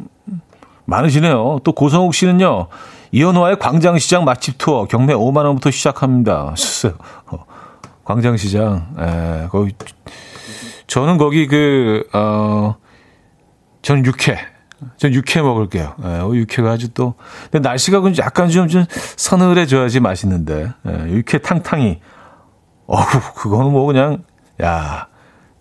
[0.85, 1.59] 많으시네요.
[1.63, 2.69] 또 고성욱 씨는요,
[3.11, 6.55] 이현화의 광장시장 맛집 투어 경매 5만원부터 시작합니다.
[7.27, 7.45] 어,
[8.05, 9.73] 광장시장, 에, 거기,
[10.87, 12.77] 저는 거기 그, 어,
[13.83, 14.52] 저는 육회,
[14.97, 15.95] 전 육회 먹을게요.
[16.03, 17.15] 예, 어, 육회가 아주 또.
[17.51, 20.71] 근데 날씨가 약간 좀, 좀 서늘해져야지 맛있는데.
[20.87, 21.99] 예, 육회 탕탕이.
[22.87, 24.23] 어우, 그거는 뭐 그냥,
[24.61, 25.07] 야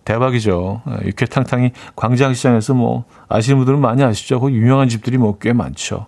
[0.04, 0.82] 대박이죠.
[0.88, 4.40] 예, 육회 탕탕이 광장시장에서 뭐 아시는 분들은 많이 아시죠.
[4.40, 6.06] 거기 유명한 집들이 뭐 꽤 많죠.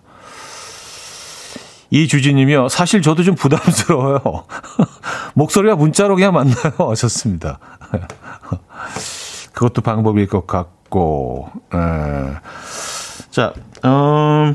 [1.91, 2.69] 이 주지님이요.
[2.71, 4.21] 사실 저도 좀 부담스러워요.
[5.35, 6.73] 목소리가 문자로 그냥 만나요.
[6.91, 7.61] 하셨습니다.
[9.53, 11.51] 그것도 방법일 것 같고.
[11.73, 11.79] 에.
[13.35, 13.53] 자,
[13.85, 14.55] 음,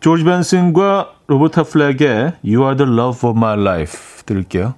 [0.00, 4.74] 조지 벤슨과 로버타 플렉의 You Are the Love of My Life 들을게요.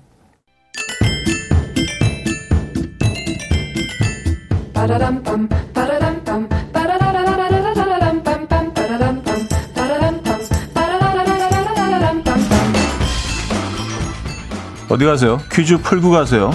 [14.88, 15.38] 어디 가세요?
[15.50, 16.52] 퀴즈 풀고 가세요.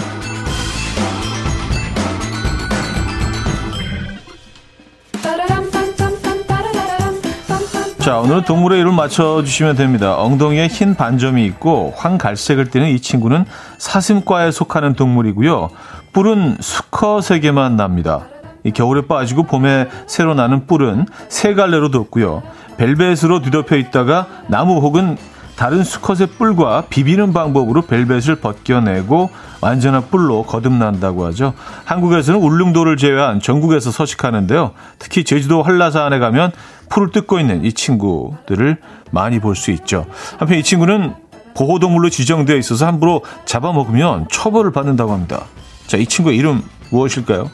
[8.06, 10.16] 자, 오늘은 동물의 이름 맞춰주시면 됩니다.
[10.22, 13.46] 엉덩이에 흰 반점이 있고 황갈색을 띠는 이 친구는
[13.80, 15.72] 사슴과에 속하는 동물이고요.
[16.14, 18.28] 뿔은 수컷에게만 납니다.
[18.64, 22.44] 이 겨울에 빠지고 봄에 새로 나는 뿔은 세 갈래로 돋고요.
[22.78, 25.18] 벨벳으로 뒤덮여 있다가 나무 혹은
[25.56, 29.30] 다른 수컷의 뿔과 비비는 방법으로 벨벳을 벗겨내고
[29.62, 31.54] 완전한 뿔로 거듭난다고 하죠.
[31.86, 34.72] 한국에서는 울릉도를 제외한 전국에서 서식하는데요.
[35.00, 36.52] 특히 제주도 한라산에 가면
[36.90, 38.78] 풀을 뜯고 있는 이 친구들을
[39.12, 40.06] 많이 볼 수 있죠.
[40.38, 41.16] 한편 이 친구는
[41.56, 45.46] 보호동물로 지정되어 있어서 함부로 잡아먹으면 처벌을 받는다고 합니다.
[45.88, 47.50] 자, 이 친구의 이름 무엇일까요?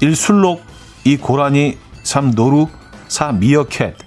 [0.00, 0.16] 1.
[0.16, 0.62] 순록
[1.04, 1.18] 2.
[1.18, 2.32] 고라니 3.
[2.32, 2.66] 노루
[3.06, 3.32] 4.
[3.32, 4.05] 미어캣 아,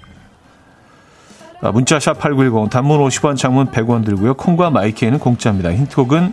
[1.72, 4.34] 문자 샵 8910 단문 50원 장문 100원 들고요.
[4.34, 5.72] 콩과 my K는 공짜입니다.
[5.72, 6.32] 힌트곡은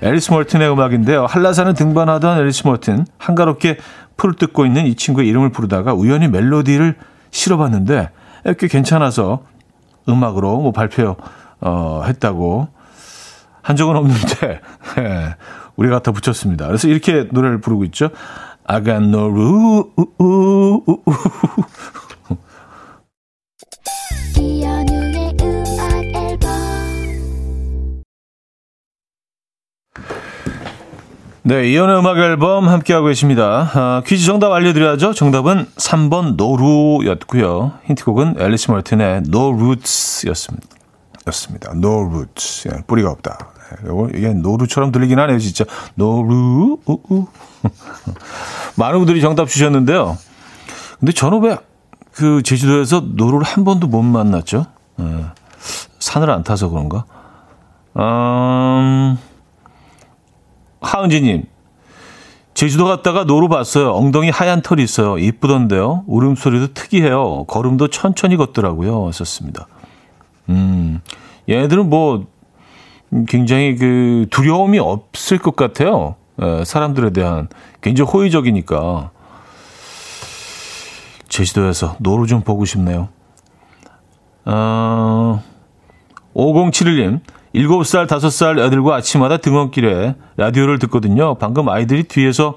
[0.00, 1.26] 앨리스 멀튼의 음악인데요.
[1.26, 3.78] 한라산을 등반하던 앨리스 멀튼 한가롭게
[4.16, 6.96] 풀을 뜯고 있는 이 친구의 이름을 부르다가 우연히 멜로디를
[7.30, 8.10] 실어봤는데
[8.58, 9.42] 꽤 괜찮아서
[10.08, 11.16] 음악으로 뭐 발표
[11.60, 12.68] 어, 했다고
[13.62, 14.60] 한 적은 없는데
[14.98, 15.36] 예,
[15.76, 16.66] 우리가 갖다 붙였습니다.
[16.66, 18.10] 그래서 이렇게 노래를 부르고 있죠.
[18.64, 19.90] I got no ru,
[31.44, 33.68] 네, 이현우의 음악 앨범 함께하고 계십니다.
[33.74, 35.12] 아, 퀴즈 정답 알려드려야죠.
[35.12, 37.72] 정답은 3번 노루였고요.
[37.84, 40.68] 힌트곡은 앨리스 멀튼의 No Roots였습니다.
[41.26, 41.72] 였습니다.
[41.74, 42.68] No Roots.
[42.68, 43.38] 예, 뿌리가 없다.
[43.82, 45.64] 네, 요거 이게 노루처럼 들리긴 하네요, 진짜.
[45.96, 46.78] 노루.
[46.86, 47.26] 우우.
[48.76, 50.16] 많은 분들이 정답 주셨는데요.
[51.00, 51.56] 근데 저는 왜
[52.12, 54.66] 그 제주도에서 노루를 한 번도 못 만났죠?
[55.00, 55.24] 예,
[55.98, 57.04] 산을 안 타서 그런가?
[57.96, 59.18] 음...
[60.82, 61.44] 하은지님,
[62.54, 63.92] 제주도 갔다가 노루 봤어요.
[63.92, 65.16] 엉덩이 하얀 털이 있어요.
[65.16, 66.02] 이쁘던데요.
[66.06, 67.44] 울음소리도 특이해요.
[67.44, 69.12] 걸음도 천천히 걷더라고요.
[69.12, 69.68] 썼습니다.
[70.48, 71.00] 음,
[71.48, 72.26] 얘네들은 뭐,
[73.28, 76.16] 굉장히 그 두려움이 없을 것 같아요.
[76.40, 77.48] 에, 사람들에 대한
[77.80, 79.11] 굉장히 호의적이니까.
[81.32, 83.08] 제주도에서 노루 좀 보고 싶네요.
[84.44, 85.42] 어,
[86.34, 87.20] 5071님,
[87.54, 91.34] 7살, 5살 애들과 아침마다 등원길에 라디오를 듣거든요.
[91.36, 92.56] 방금 아이들이 뒤에서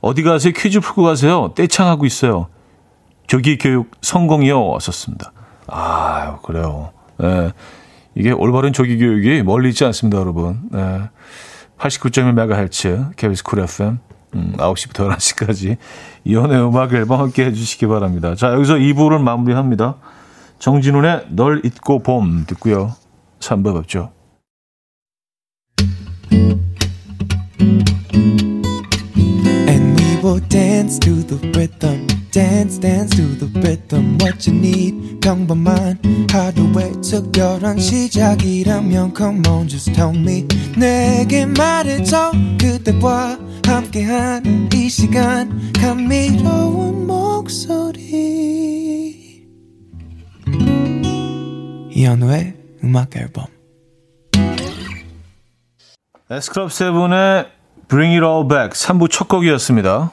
[0.00, 0.52] 어디 가세요?
[0.56, 1.52] 퀴즈 풀고 가세요.
[1.54, 2.48] 떼창하고 있어요.
[3.28, 4.66] 조기 교육 성공이요.
[4.66, 5.32] 왔었습니다.
[5.68, 6.90] 아, 그래요.
[7.18, 7.52] 네.
[8.16, 10.62] 이게 올바른 조기 교육이 멀리 있지 않습니다, 여러분.
[10.72, 11.02] 네.
[11.78, 13.98] 89.1MHz, KBS 쿨 FM.
[14.34, 15.76] 음, 9시부터 11시까지
[16.24, 18.34] 이혼의 음악 앨범 함께 해주시기 바랍니다.
[18.34, 19.96] 자, 여기서 2부를 마무리합니다.
[20.58, 22.94] 정진훈의 널 잊고 봄 듣고요.
[23.40, 24.10] 3부 뵙죠.
[30.22, 32.19] will dance to the rhythm.
[32.32, 34.16] Dance, dance to the rhythm.
[34.20, 35.98] What you need, 평범한
[36.30, 40.46] 하루의 특별한 시작이라면 Come on, just tell me.
[40.78, 42.30] 내게 말해줘.
[42.60, 45.72] 그대와 함께한 이 시간.
[45.72, 48.00] 감미로운 목소리.
[51.90, 53.46] 이현우의 음악 앨범.
[56.30, 57.46] 에스크럽 세븐의
[57.88, 60.12] Bring It All Back 3부 첫 곡이었습니다.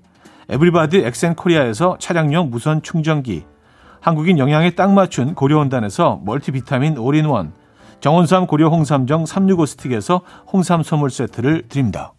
[0.51, 3.45] 에브리바디 엑센코리아에서 차량용 무선 충전기
[4.01, 7.53] 한국인 영양에 딱 맞춘 고려원단에서 멀티비타민 올인원
[8.01, 12.13] 정원삼 고려 홍삼정 365 스틱에서 홍삼 선물 세트를 드립니다.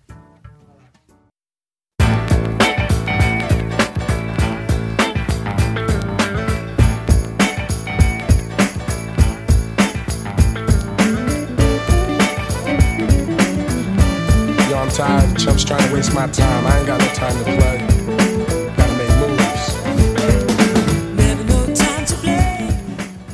[15.38, 16.66] Chumps trying to waste my time.
[16.66, 17.91] I ain't got no time to play.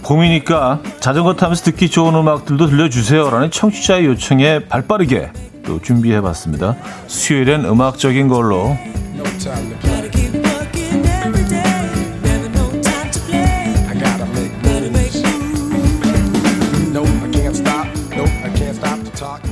[0.09, 5.31] 봄이니까 자전거 타면서 듣기 좋은 음악들도 들려주세요라는 청취자의 요청에 발빠르게
[5.67, 6.77] 또 준비해봤습니다.
[7.07, 8.75] 수요일엔 음악적인 걸로.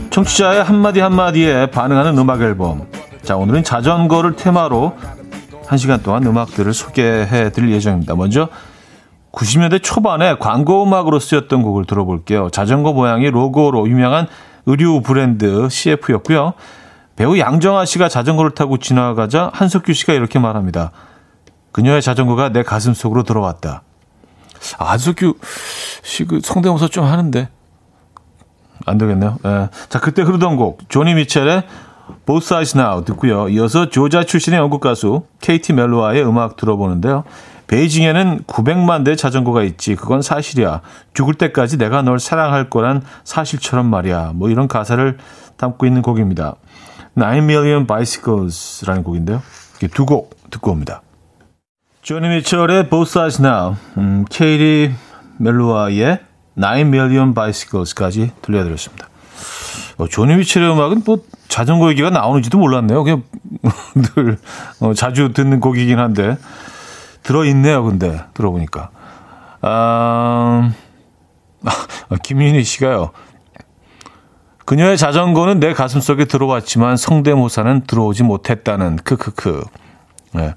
[0.09, 2.87] 청취자의 한마디 한마디에 반응하는 음악 앨범.
[3.23, 4.97] 자, 오늘은 자전거를 테마로
[5.66, 8.14] 한 시간 동안 음악들을 소개해 드릴 예정입니다.
[8.14, 8.49] 먼저
[9.37, 12.49] 90년대 초반에 광고 음악으로 쓰였던 곡을 들어볼게요.
[12.51, 14.27] 자전거 모양의 로고로 유명한
[14.64, 16.55] 의류 브랜드 CF였고요.
[17.16, 20.90] 배우 양정아 씨가 자전거를 타고 지나가자 한석규 씨가 이렇게 말합니다.
[21.72, 23.83] 그녀의 자전거가 내 가슴 속으로 들어왔다.
[24.79, 25.35] 아, 한석규
[26.03, 27.49] 씨 그 성대모사 좀 하는데
[28.87, 29.37] 안 되겠네요.
[29.44, 29.68] 예.
[29.90, 31.64] 자, 그때 흐르던 곡 조니 미첼의
[32.25, 33.51] Both Sides Now 듣고요.
[33.51, 37.25] 이어서 조자 출신의 영국 가수 케이티 멜로아의 음악 들어보는데요.
[37.67, 39.97] 베이징에는 900만 대 자전거가 있지.
[39.97, 40.83] 그건 사실이야.
[41.15, 44.33] 죽을 때까지 내가 널 사랑할 거란 사실처럼 말이야.
[44.35, 45.19] 뭐 이런 가사를
[45.57, 46.57] 담고 있는 곡입니다.
[47.15, 49.43] 9 Million Bicycles라는 곡인데요.
[49.93, 51.03] 두 곡 듣고 옵니다.
[52.03, 54.95] 조니 미첼의 Both Sides Now, 음, 케이티
[55.39, 56.21] 멜로아의
[56.55, 59.09] 9 million bicycles까지 들려드렸습니다.
[59.99, 63.03] 어, 조니 미첼의 음악은 뭐 자전거 얘기가 나오는지도 몰랐네요.
[63.03, 63.23] 그냥
[64.15, 64.39] 늘
[64.81, 66.37] 어, 자주 듣는 곡이긴 한데
[67.27, 67.83] 들어있네요.
[67.85, 68.91] 근데 들어보니까
[69.61, 70.71] 아,
[71.65, 73.11] 아 김윤희 씨가요.
[74.65, 79.65] 그녀의 자전거는 내 가슴 속에 들어왔지만 성대모사는 들어오지 못했다는 크크크.
[80.35, 80.55] 네.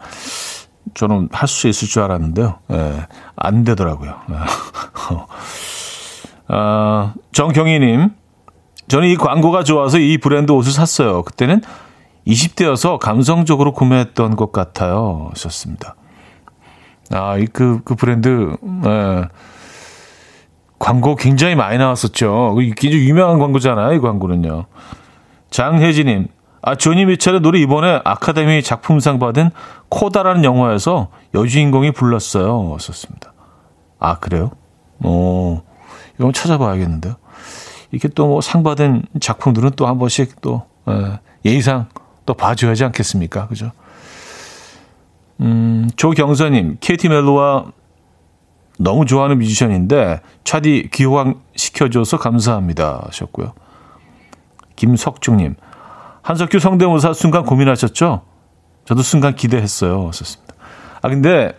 [0.95, 2.59] 저는 할 수 있을 줄 알았는데요.
[2.67, 3.07] 네.
[3.35, 4.15] 안 되더라고요.
[4.29, 4.35] 네.
[6.55, 8.09] 어, 정경희님,
[8.87, 11.21] 저는 이 광고가 좋아서 이 브랜드 옷을 샀어요.
[11.21, 11.61] 그때는
[12.25, 15.29] 20대여서 감성적으로 구매했던 것 같아요.
[15.33, 15.95] 하셨습니다.
[17.11, 19.27] 아, 이, 그, 그 브랜드, 예.
[20.77, 22.55] 광고 굉장히 많이 나왔었죠.
[22.77, 24.65] 굉장히 유명한 광고잖아요, 이 광고는요.
[25.49, 26.27] 장혜진님,
[26.61, 29.49] 아, 조니 미첼의 노래 이번에 아카데미 작품상 받은
[29.89, 32.77] 코다라는 영화에서 여주인공이 불렀어요.
[32.79, 33.33] 썼습니다.
[33.99, 34.51] 아, 그래요?
[35.03, 35.61] 오,
[36.19, 37.15] 이건 찾아봐야겠는데요.
[37.91, 41.87] 이렇게 또 뭐 상 받은 작품들은 또 한 번씩 또 예, 예의상
[42.25, 43.47] 또 봐줘야 하지 않겠습니까?
[43.47, 43.71] 그죠?
[45.41, 47.65] 음, 조경선님, 케이티 멜로와
[48.77, 53.53] 너무 좋아하는 뮤지션인데 차디 기호강 시켜줘서 감사합니다 하셨고요.
[54.75, 55.55] 김석중님,
[56.21, 58.21] 한석규 성대모사 순간 고민하셨죠?
[58.85, 60.07] 저도 순간 기대했어요.
[60.07, 60.55] 하셨습니다.
[61.01, 61.57] 아 근데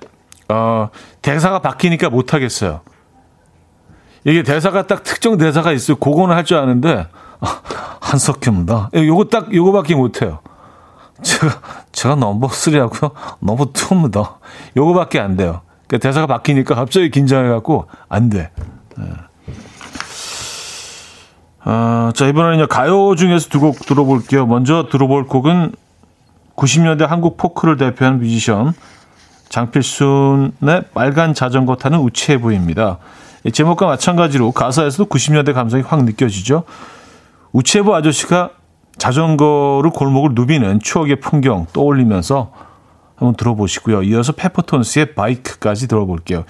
[0.48, 0.88] 어,
[1.22, 2.80] 대사가 바뀌니까 못 하겠어요.
[4.24, 5.96] 이게 대사가 딱 특정 대사가 있어요.
[5.96, 7.06] 그거는 할 줄 아는데
[8.00, 8.90] 한석규입니다.
[8.96, 10.40] 예, 요거 딱 요거밖에 못 해요.
[11.22, 11.60] 제가
[11.92, 13.12] 제가 넘버 3하고요.
[13.40, 14.34] 넘버 2입니다.
[14.76, 15.60] 요거밖에 안 돼요.
[15.86, 18.50] 그러니까 대사가 바뀌니까 갑자기 긴장해갖고 안 돼.
[18.96, 19.04] 네.
[21.62, 24.46] 아, 자 이번에는 가요 중에서 두 곡 들어볼게요.
[24.46, 25.72] 먼저 들어볼 곡은
[26.56, 28.72] 90년대 한국 포크를 대표하는 뮤지션
[29.48, 32.98] 장필순의 빨간 자전거 타는 우체부입니다.
[33.52, 36.64] 제목과 마찬가지로 가사에서도 90년대 감성이 확 느껴지죠.
[37.52, 38.50] 우체부 아저씨가
[38.98, 42.52] 자전거를 골목을 누비는 추억의 풍경 떠올리면서
[43.16, 44.02] 한번 들어보시고요.
[44.04, 46.44] 이어서 페퍼톤스의 바이크까지 들어볼게요.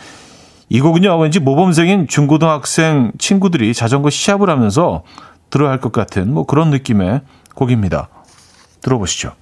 [0.68, 5.02] 이 곡은요, 왠지 모범생인 중고등학생 친구들이 자전거 시합을 하면서
[5.50, 7.22] 들어야 할 것 같은 뭐 그런 느낌의
[7.54, 8.08] 곡입니다.
[8.80, 9.32] 들어보시죠.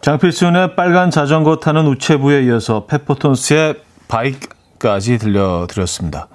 [0.00, 6.28] 장필순의 빨간 자전거 타는 우체부에 이어서 페퍼톤스의 바이크까지 들려드렸습니다.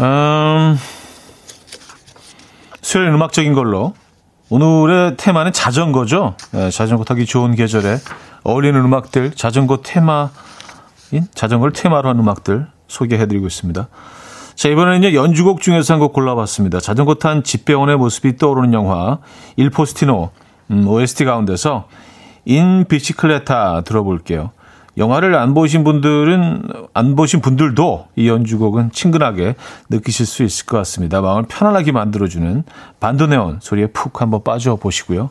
[0.00, 0.76] 음,
[2.82, 3.94] 수요일 음악적인 걸로.
[4.50, 6.34] 오늘의 테마는 자전거죠.
[6.52, 7.98] 네, 자전거 타기 좋은 계절에
[8.44, 10.28] 어울리는 음악들, 자전거 테마인
[11.34, 13.88] 자전거를 테마로 한 음악들 소개해드리고 있습니다.
[14.54, 16.80] 자, 이번에는요, 연주곡 중에서 한 곡 골라봤습니다.
[16.80, 19.18] 자전거 탄 집배원의 모습이 떠오르는 영화,
[19.56, 20.30] 일포스티노,
[20.70, 21.88] 음, OST 가운데서
[22.46, 24.50] 인 비치클레타 들어볼게요.
[24.98, 29.54] 영화를 안 보신 분들은, 안 보신 분들도 이 연주곡은 친근하게
[29.88, 31.20] 느끼실 수 있을 것 같습니다.
[31.20, 32.64] 마음을 편안하게 만들어주는
[32.98, 35.30] 반도네온 소리에 푹 한번 빠져 보시고요.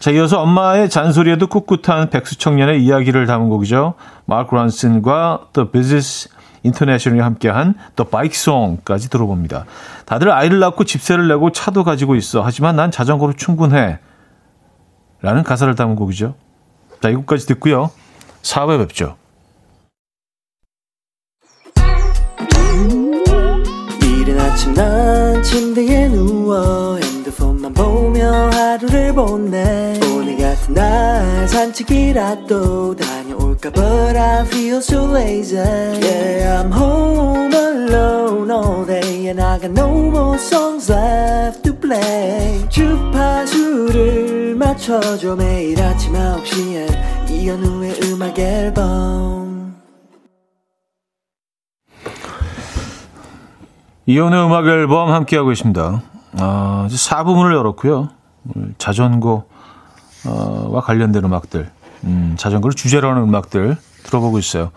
[0.00, 3.94] 자, 이어서 엄마의 잔소리에도 꿋꿋한 백수 청년의 이야기를 담은 곡이죠.
[4.26, 6.28] 마크 론슨과 The Business
[6.64, 7.74] International이 함께한
[8.10, 9.66] Bike Song까지 들어봅니다.
[10.04, 12.42] 다들 아이를 낳고 집세를 내고 차도 가지고 있어.
[12.42, 13.98] 하지만 난 자전거로 충분해.
[15.22, 16.34] 라는 가사를 담은 곡이죠.
[17.00, 17.90] 자, 이 곡까지 듣고요.
[18.44, 19.16] 4부에 뵙죠.
[24.02, 33.13] 이른 아침 난 침대에 누워 핸드폰만 보며 하루를 보내 오늘 같은 날 산책이라도 다
[33.72, 39.88] But I feel so lazy Yeah I'm home alone all day And I got no
[40.10, 49.76] more songs left to play 주파수를 맞춰줘 매일 아침 9시에 이현우의 음악 앨범
[54.04, 56.02] 이현우의 음악 앨범 함께하고 있습니다
[56.38, 58.10] 아, 이제 4부문을 열었고요
[58.76, 59.46] 자전거와
[60.82, 61.70] 관련된 음악들
[62.04, 64.70] 음, 자전거를 주제로 하는 음악들 들어보고 있어요.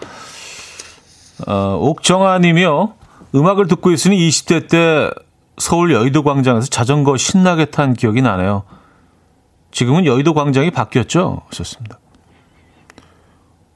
[1.48, 2.94] 어, 옥정아 님이요.
[3.36, 5.12] 음악을 듣고 있으니 20대 때
[5.58, 8.64] 서울 여의도 광장에서 자전거 신나게 탄 기억이 나네요.
[9.72, 11.42] 지금은 여의도 광장이 바뀌었죠?
[11.50, 12.00] 하셨습니다.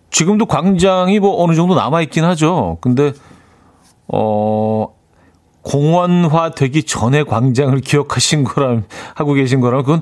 [0.09, 2.77] 지금도 광장이 뭐 어느 정도 남아있긴 하죠.
[2.81, 3.13] 근데,
[4.07, 4.87] 어,
[5.63, 8.81] 공원화 되기 전에 광장을 기억하신 거라
[9.13, 10.01] 하고 계신 거라면 그건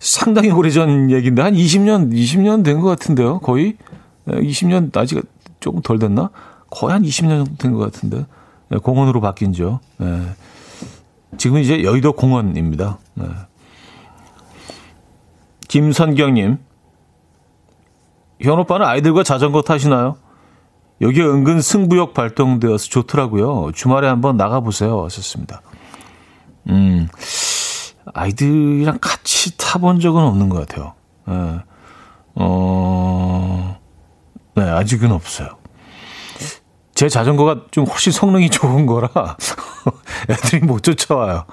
[0.00, 3.38] 상당히 오래전 얘기인데 한 20년 20년 된 것 같은데요.
[3.40, 3.76] 거의
[4.28, 5.22] 20년 아직
[5.60, 6.30] 조금 덜 됐나?
[6.70, 8.26] 거의 한 20년 정도 된 것 같은데
[8.72, 9.80] 예, 공원으로 바뀐죠.
[9.98, 10.22] 네.
[11.38, 12.98] 지금 이제 여의도 공원입니다.
[13.14, 13.26] 네.
[15.68, 16.58] 김선경님,
[18.40, 20.16] 현 오빠는 아이들과 자전거 타시나요?
[21.00, 23.72] 여기 은근 승부욕 발동되어서 좋더라고요.
[23.74, 25.04] 주말에 한번 나가보세요.
[25.04, 25.60] 하셨습니다.
[26.68, 27.08] 음,
[28.16, 30.94] 아이들이랑 같이 타본 적은 없는 것 같아요.
[31.26, 31.60] 네.
[32.36, 33.78] 어,
[34.54, 35.48] 네, 아직은 없어요.
[36.94, 39.10] 제 자전거가 좀 훨씬 성능이 좋은 거라
[40.30, 41.44] 애들이 못 쫓아와요.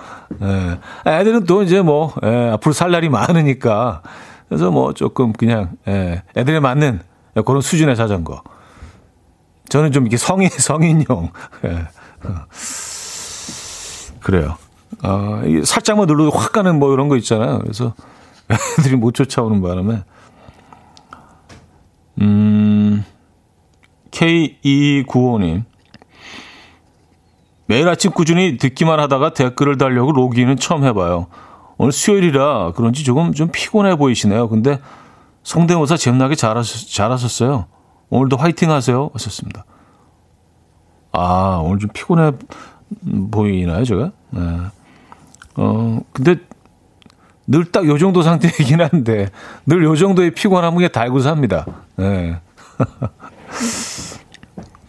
[0.41, 0.80] 예.
[1.05, 4.01] 애들은 또 이제 뭐 예, 앞으로 살 날이 많으니까
[4.47, 7.01] 그래서 뭐 조금 그냥 예, 애들에 맞는
[7.45, 8.41] 그런 수준의 자전거.
[9.68, 11.32] 저는 좀 이렇게 성인 성인용.
[11.66, 11.88] 예.
[14.22, 14.55] 그래요.
[15.01, 17.59] 아, 살짝만 눌러도 확 가는 뭐 이런 거 있잖아요.
[17.59, 17.93] 그래서
[18.79, 20.03] 애들이 못 쫓아오는 바람에.
[22.21, 23.03] 음,
[24.11, 25.63] K2295님.
[27.65, 31.27] 매일 아침 꾸준히 듣기만 하다가 댓글을 달려고 로그인은 처음 해봐요.
[31.77, 34.49] 오늘 수요일이라 그런지 조금 좀 피곤해 보이시네요.
[34.49, 34.79] 근데
[35.43, 37.65] 성대모사 재미나게 잘하셨, 잘하셨어요.
[38.09, 39.09] 오늘도 화이팅 하세요.
[39.13, 39.65] 하셨습니다.
[41.11, 42.31] 아, 오늘 좀 피곤해
[43.31, 44.11] 보이나요, 제가?
[44.31, 44.41] 네.
[45.57, 46.37] 어, 근데
[47.47, 49.29] 늘 딱 요 정도 상태이긴 한데
[49.65, 51.65] 늘 요 정도의 피곤함에 달고 삽니다.
[51.97, 52.39] 네.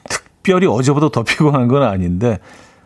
[0.08, 2.38] 특별히 어제보다 더 피곤한 건 아닌데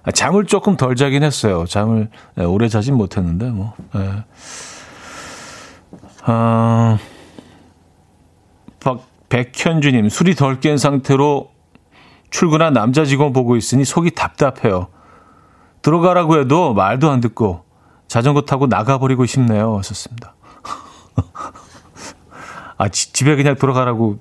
[0.05, 1.65] 아, 잠을 조금 덜 자긴 했어요.
[1.69, 3.75] 잠을 네, 오래 자진 못했는데 뭐.
[3.95, 4.25] 네.
[6.25, 6.99] 아,
[8.81, 11.51] 박 백현주님 술이 덜 깬 상태로
[12.31, 14.89] 출근한 남자 직원 보고 있으니 속이 답답해요.
[15.83, 17.65] 들어가라고 해도 말도 안 듣고
[18.09, 19.77] 자전거 타고 나가버리고 싶네요.
[19.79, 20.35] 하셨습니다.
[22.79, 24.19] 아, 지, 집에 그냥 돌아가라고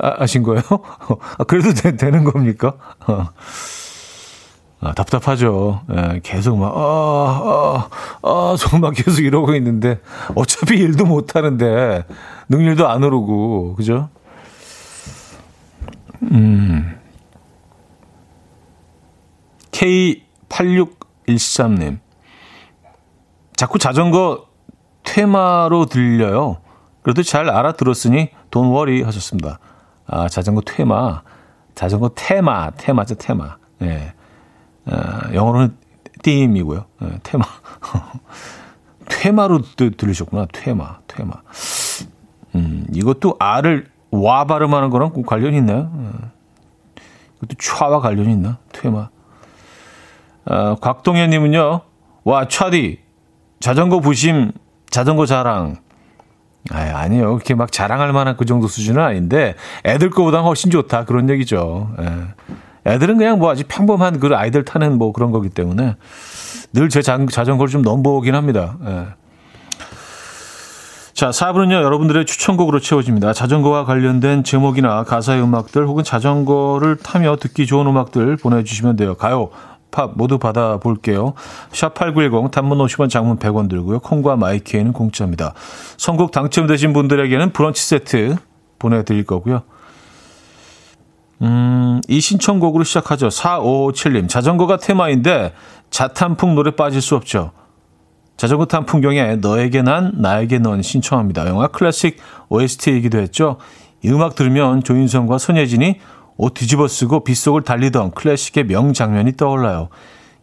[0.00, 0.62] 하신 거예요?
[1.38, 2.74] 아, 그래도 되, 는 겁니까?
[4.80, 5.82] 아, 답답하죠.
[5.90, 7.88] 예, 계속 막, 아,
[8.22, 10.00] 아, 아, 정말 계속 이러고 있는데,
[10.34, 12.04] 어차피 일도 못 하는데,
[12.48, 14.10] 능률도 안 오르고, 그죠?
[16.22, 17.00] 음.
[19.70, 21.98] K8613님.
[23.56, 24.46] 자꾸 자전거
[25.02, 26.58] 테마로 들려요.
[27.02, 29.58] 그래도 잘 알아들었으니 돈 워리 하셨습니다.
[30.06, 31.22] 아, 자전거 테마.
[31.74, 33.56] 자전거 테마, 테마죠, 테마.
[33.82, 34.12] 예.
[34.86, 35.76] 아, 영어로는
[36.22, 36.84] 띠임이고요.
[37.02, 37.44] 예, 테마.
[39.08, 40.46] 테마로 들으셨구나.
[40.52, 41.32] 테마, 테마.
[42.54, 45.90] 음, 이것도 R을 와 발음하는 거랑 관련이 있나요?
[45.98, 47.02] 예.
[47.38, 48.58] 이것도 촤와 관련이 있나?
[48.72, 49.08] 테마.
[50.46, 51.80] 어, 곽동현님은요,
[52.24, 53.05] 와, 차디,
[53.60, 54.52] 자전거 부심,
[54.90, 55.76] 자전거 자랑.
[56.70, 57.34] 아, 아니요.
[57.34, 59.54] 그렇게 막 자랑할 만한 그 정도 수준은 아닌데,
[59.84, 61.04] 애들 거보다 훨씬 좋다.
[61.04, 61.90] 그런 얘기죠.
[62.00, 62.92] 예.
[62.92, 65.96] 애들은 그냥 뭐 아주 평범한 그 아이들 타는 뭐 그런 거기 때문에
[66.72, 68.76] 늘 제 자전거를 좀 넘보긴 합니다.
[68.84, 69.06] 예.
[71.14, 73.32] 자, 4부는요, 여러분들의 추천곡으로 채워집니다.
[73.32, 79.14] 자전거와 관련된 제목이나 가사의 음악들 혹은 자전거를 타며 듣기 좋은 음악들 보내주시면 돼요.
[79.14, 79.48] 가요,
[79.90, 81.34] 팝 모두 받아볼게요.
[81.70, 84.00] 샵8910 단문 50원 장문 100원 들고요.
[84.00, 85.54] 콩과 마이키에는 공짜입니다.
[85.96, 88.36] 선곡 당첨되신 분들에게는 브런치 세트
[88.78, 89.62] 보내드릴 거고요.
[91.42, 93.28] 음, 이 신청곡으로 시작하죠.
[93.28, 94.28] 4557님.
[94.28, 95.52] 자전거가 테마인데
[95.90, 97.52] 자탄풍 노래 빠질 수 없죠.
[98.36, 101.46] 자전거 탄 풍경에 너에게 난 나에게 넌 신청합니다.
[101.46, 102.18] 영화 클래식
[102.48, 103.56] OST이기도 했죠.
[104.02, 106.00] 이 음악 들으면 조인성과 손예진이
[106.36, 109.88] 옷 뒤집어 쓰고 빗속을 달리던 클래식의 명장면이 떠올라요.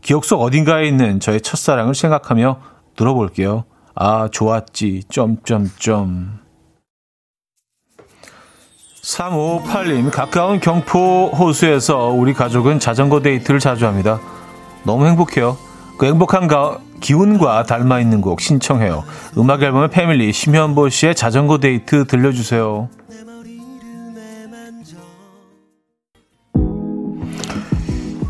[0.02, 2.60] 기억 속 어딘가에 있는 저의 첫사랑을 생각하며
[2.96, 3.66] 들어볼게요.
[3.96, 5.04] 아, 좋았지.
[5.10, 6.39] 점점점.
[9.04, 14.20] 3558님, 가까운 경포 호수에서 우리 가족은 자전거 데이트를 자주 합니다.
[14.86, 15.58] 너무 행복해요.
[15.98, 19.04] 그 행복한 가, 기운과 닮아 있는 곡 신청해요.
[19.38, 22.89] 음악 앨범의 패밀리 심현보 씨의 자전거 데이트 들려주세요.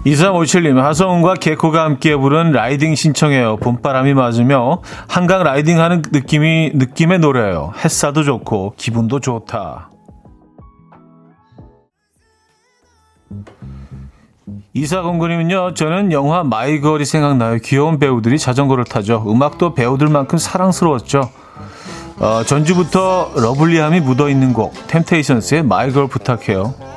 [0.06, 3.56] 이삼오칠님 하성운과 개코가 함께 부른 Riding 신청해요.
[3.58, 7.72] 봄바람이 맞으며 한강 riding 하는 느낌이 느낌의 노래예요.
[7.84, 9.90] 햇살도 좋고 기분도 좋다.
[14.74, 17.60] 이사공군님은요, 저는 영화 My Girl이 생각나요.
[17.64, 19.24] 귀여운 배우들이 자전거를 타죠.
[19.28, 21.30] 음악도 배우들만큼 사랑스러웠죠.
[22.20, 26.93] 어, 전주부터 lovely함이 묻어있는 곡, 템테이션스의 My Girl 부탁해요.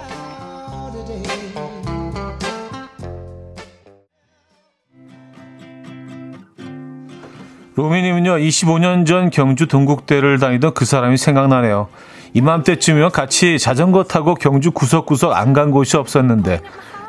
[7.77, 11.89] 로미님은요, 25년 전 경주 동국대를 다니던 그 사람이 생각나네요.
[12.33, 16.63] 이맘때쯤이면 같이 자전거 타고 경주 구석구석 안 간 곳이 없었는데,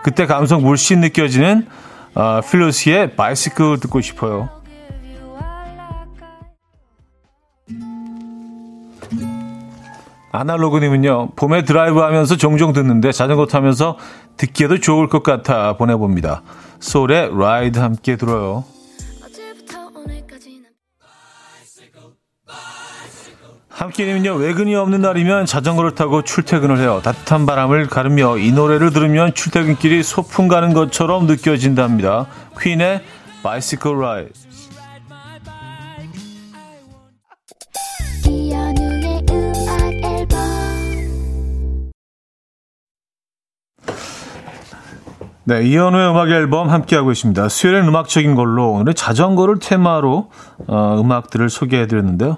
[0.04, 1.68] 그때 감성 물씬 느껴지는
[2.16, 4.50] 어, 필로시의 Bicycle 듣고 싶어요.
[10.32, 13.98] 아날로그님은요, 봄에 드라이브 하면서 종종 듣는데 자전거 타면서
[14.36, 16.44] 듣기에도 좋을 것 같아 보내봅니다.
[16.80, 18.64] 소울의 라이드 함께 들어요.
[23.78, 27.00] 함께님은요 외근이 없는 날이면 자전거를 타고 출퇴근을 해요.
[27.04, 32.26] 따뜻한 바람을 가르며 이 노래를 들으면 출퇴근길이 소풍 가는 것처럼 느껴진답니다.
[32.60, 33.04] 퀸의
[33.44, 34.32] Bicycle Ride.
[45.44, 47.48] 네, 이현우의 음악 앨범 함께하고 있습니다.
[47.48, 50.32] 수요일은 음악적인 걸로 오늘 자전거를 테마로
[50.68, 52.38] 어, 음악들을 소개해드렸는데요.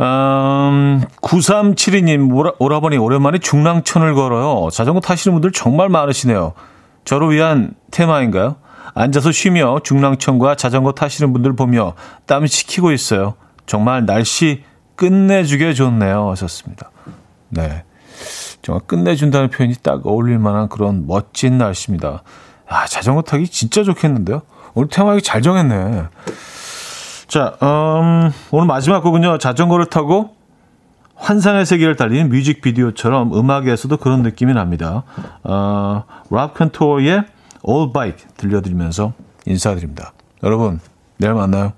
[0.00, 4.68] 음, 9372님, 오라, 오라버니, 오랜만에 중랑천을 걸어요.
[4.70, 6.52] 자전거 타시는 분들 정말 많으시네요.
[7.04, 8.56] 저를 위한 테마인가요?
[8.94, 11.94] 앉아서 쉬며 중랑천과 자전거 타시는 분들 보며
[12.26, 13.34] 땀 식히고 있어요.
[13.66, 14.64] 정말 날씨
[14.96, 16.30] 끝내주게 좋네요.
[16.30, 16.90] 하셨습니다.
[17.48, 17.84] 네.
[18.62, 22.22] 정말 끝내준다는 표현이 딱 어울릴 만한 그런 멋진 날씨입니다.
[22.68, 24.42] 아, 자전거 타기 진짜 좋겠는데요?
[24.74, 26.04] 오늘 테마 잘 정했네.
[27.28, 29.38] 자, 음, 오늘 마지막 곡은요.
[29.38, 30.36] 자전거를 타고
[31.16, 35.02] 환상의 세계를 달리는 뮤직비디오처럼 음악에서도 그런 느낌이 납니다.
[35.42, 37.24] 어, 랍 컨토어의
[37.68, 39.12] All Bike 들려드리면서
[39.46, 40.12] 인사드립니다.
[40.42, 40.78] 여러분,
[41.18, 41.72] 내일 만나요.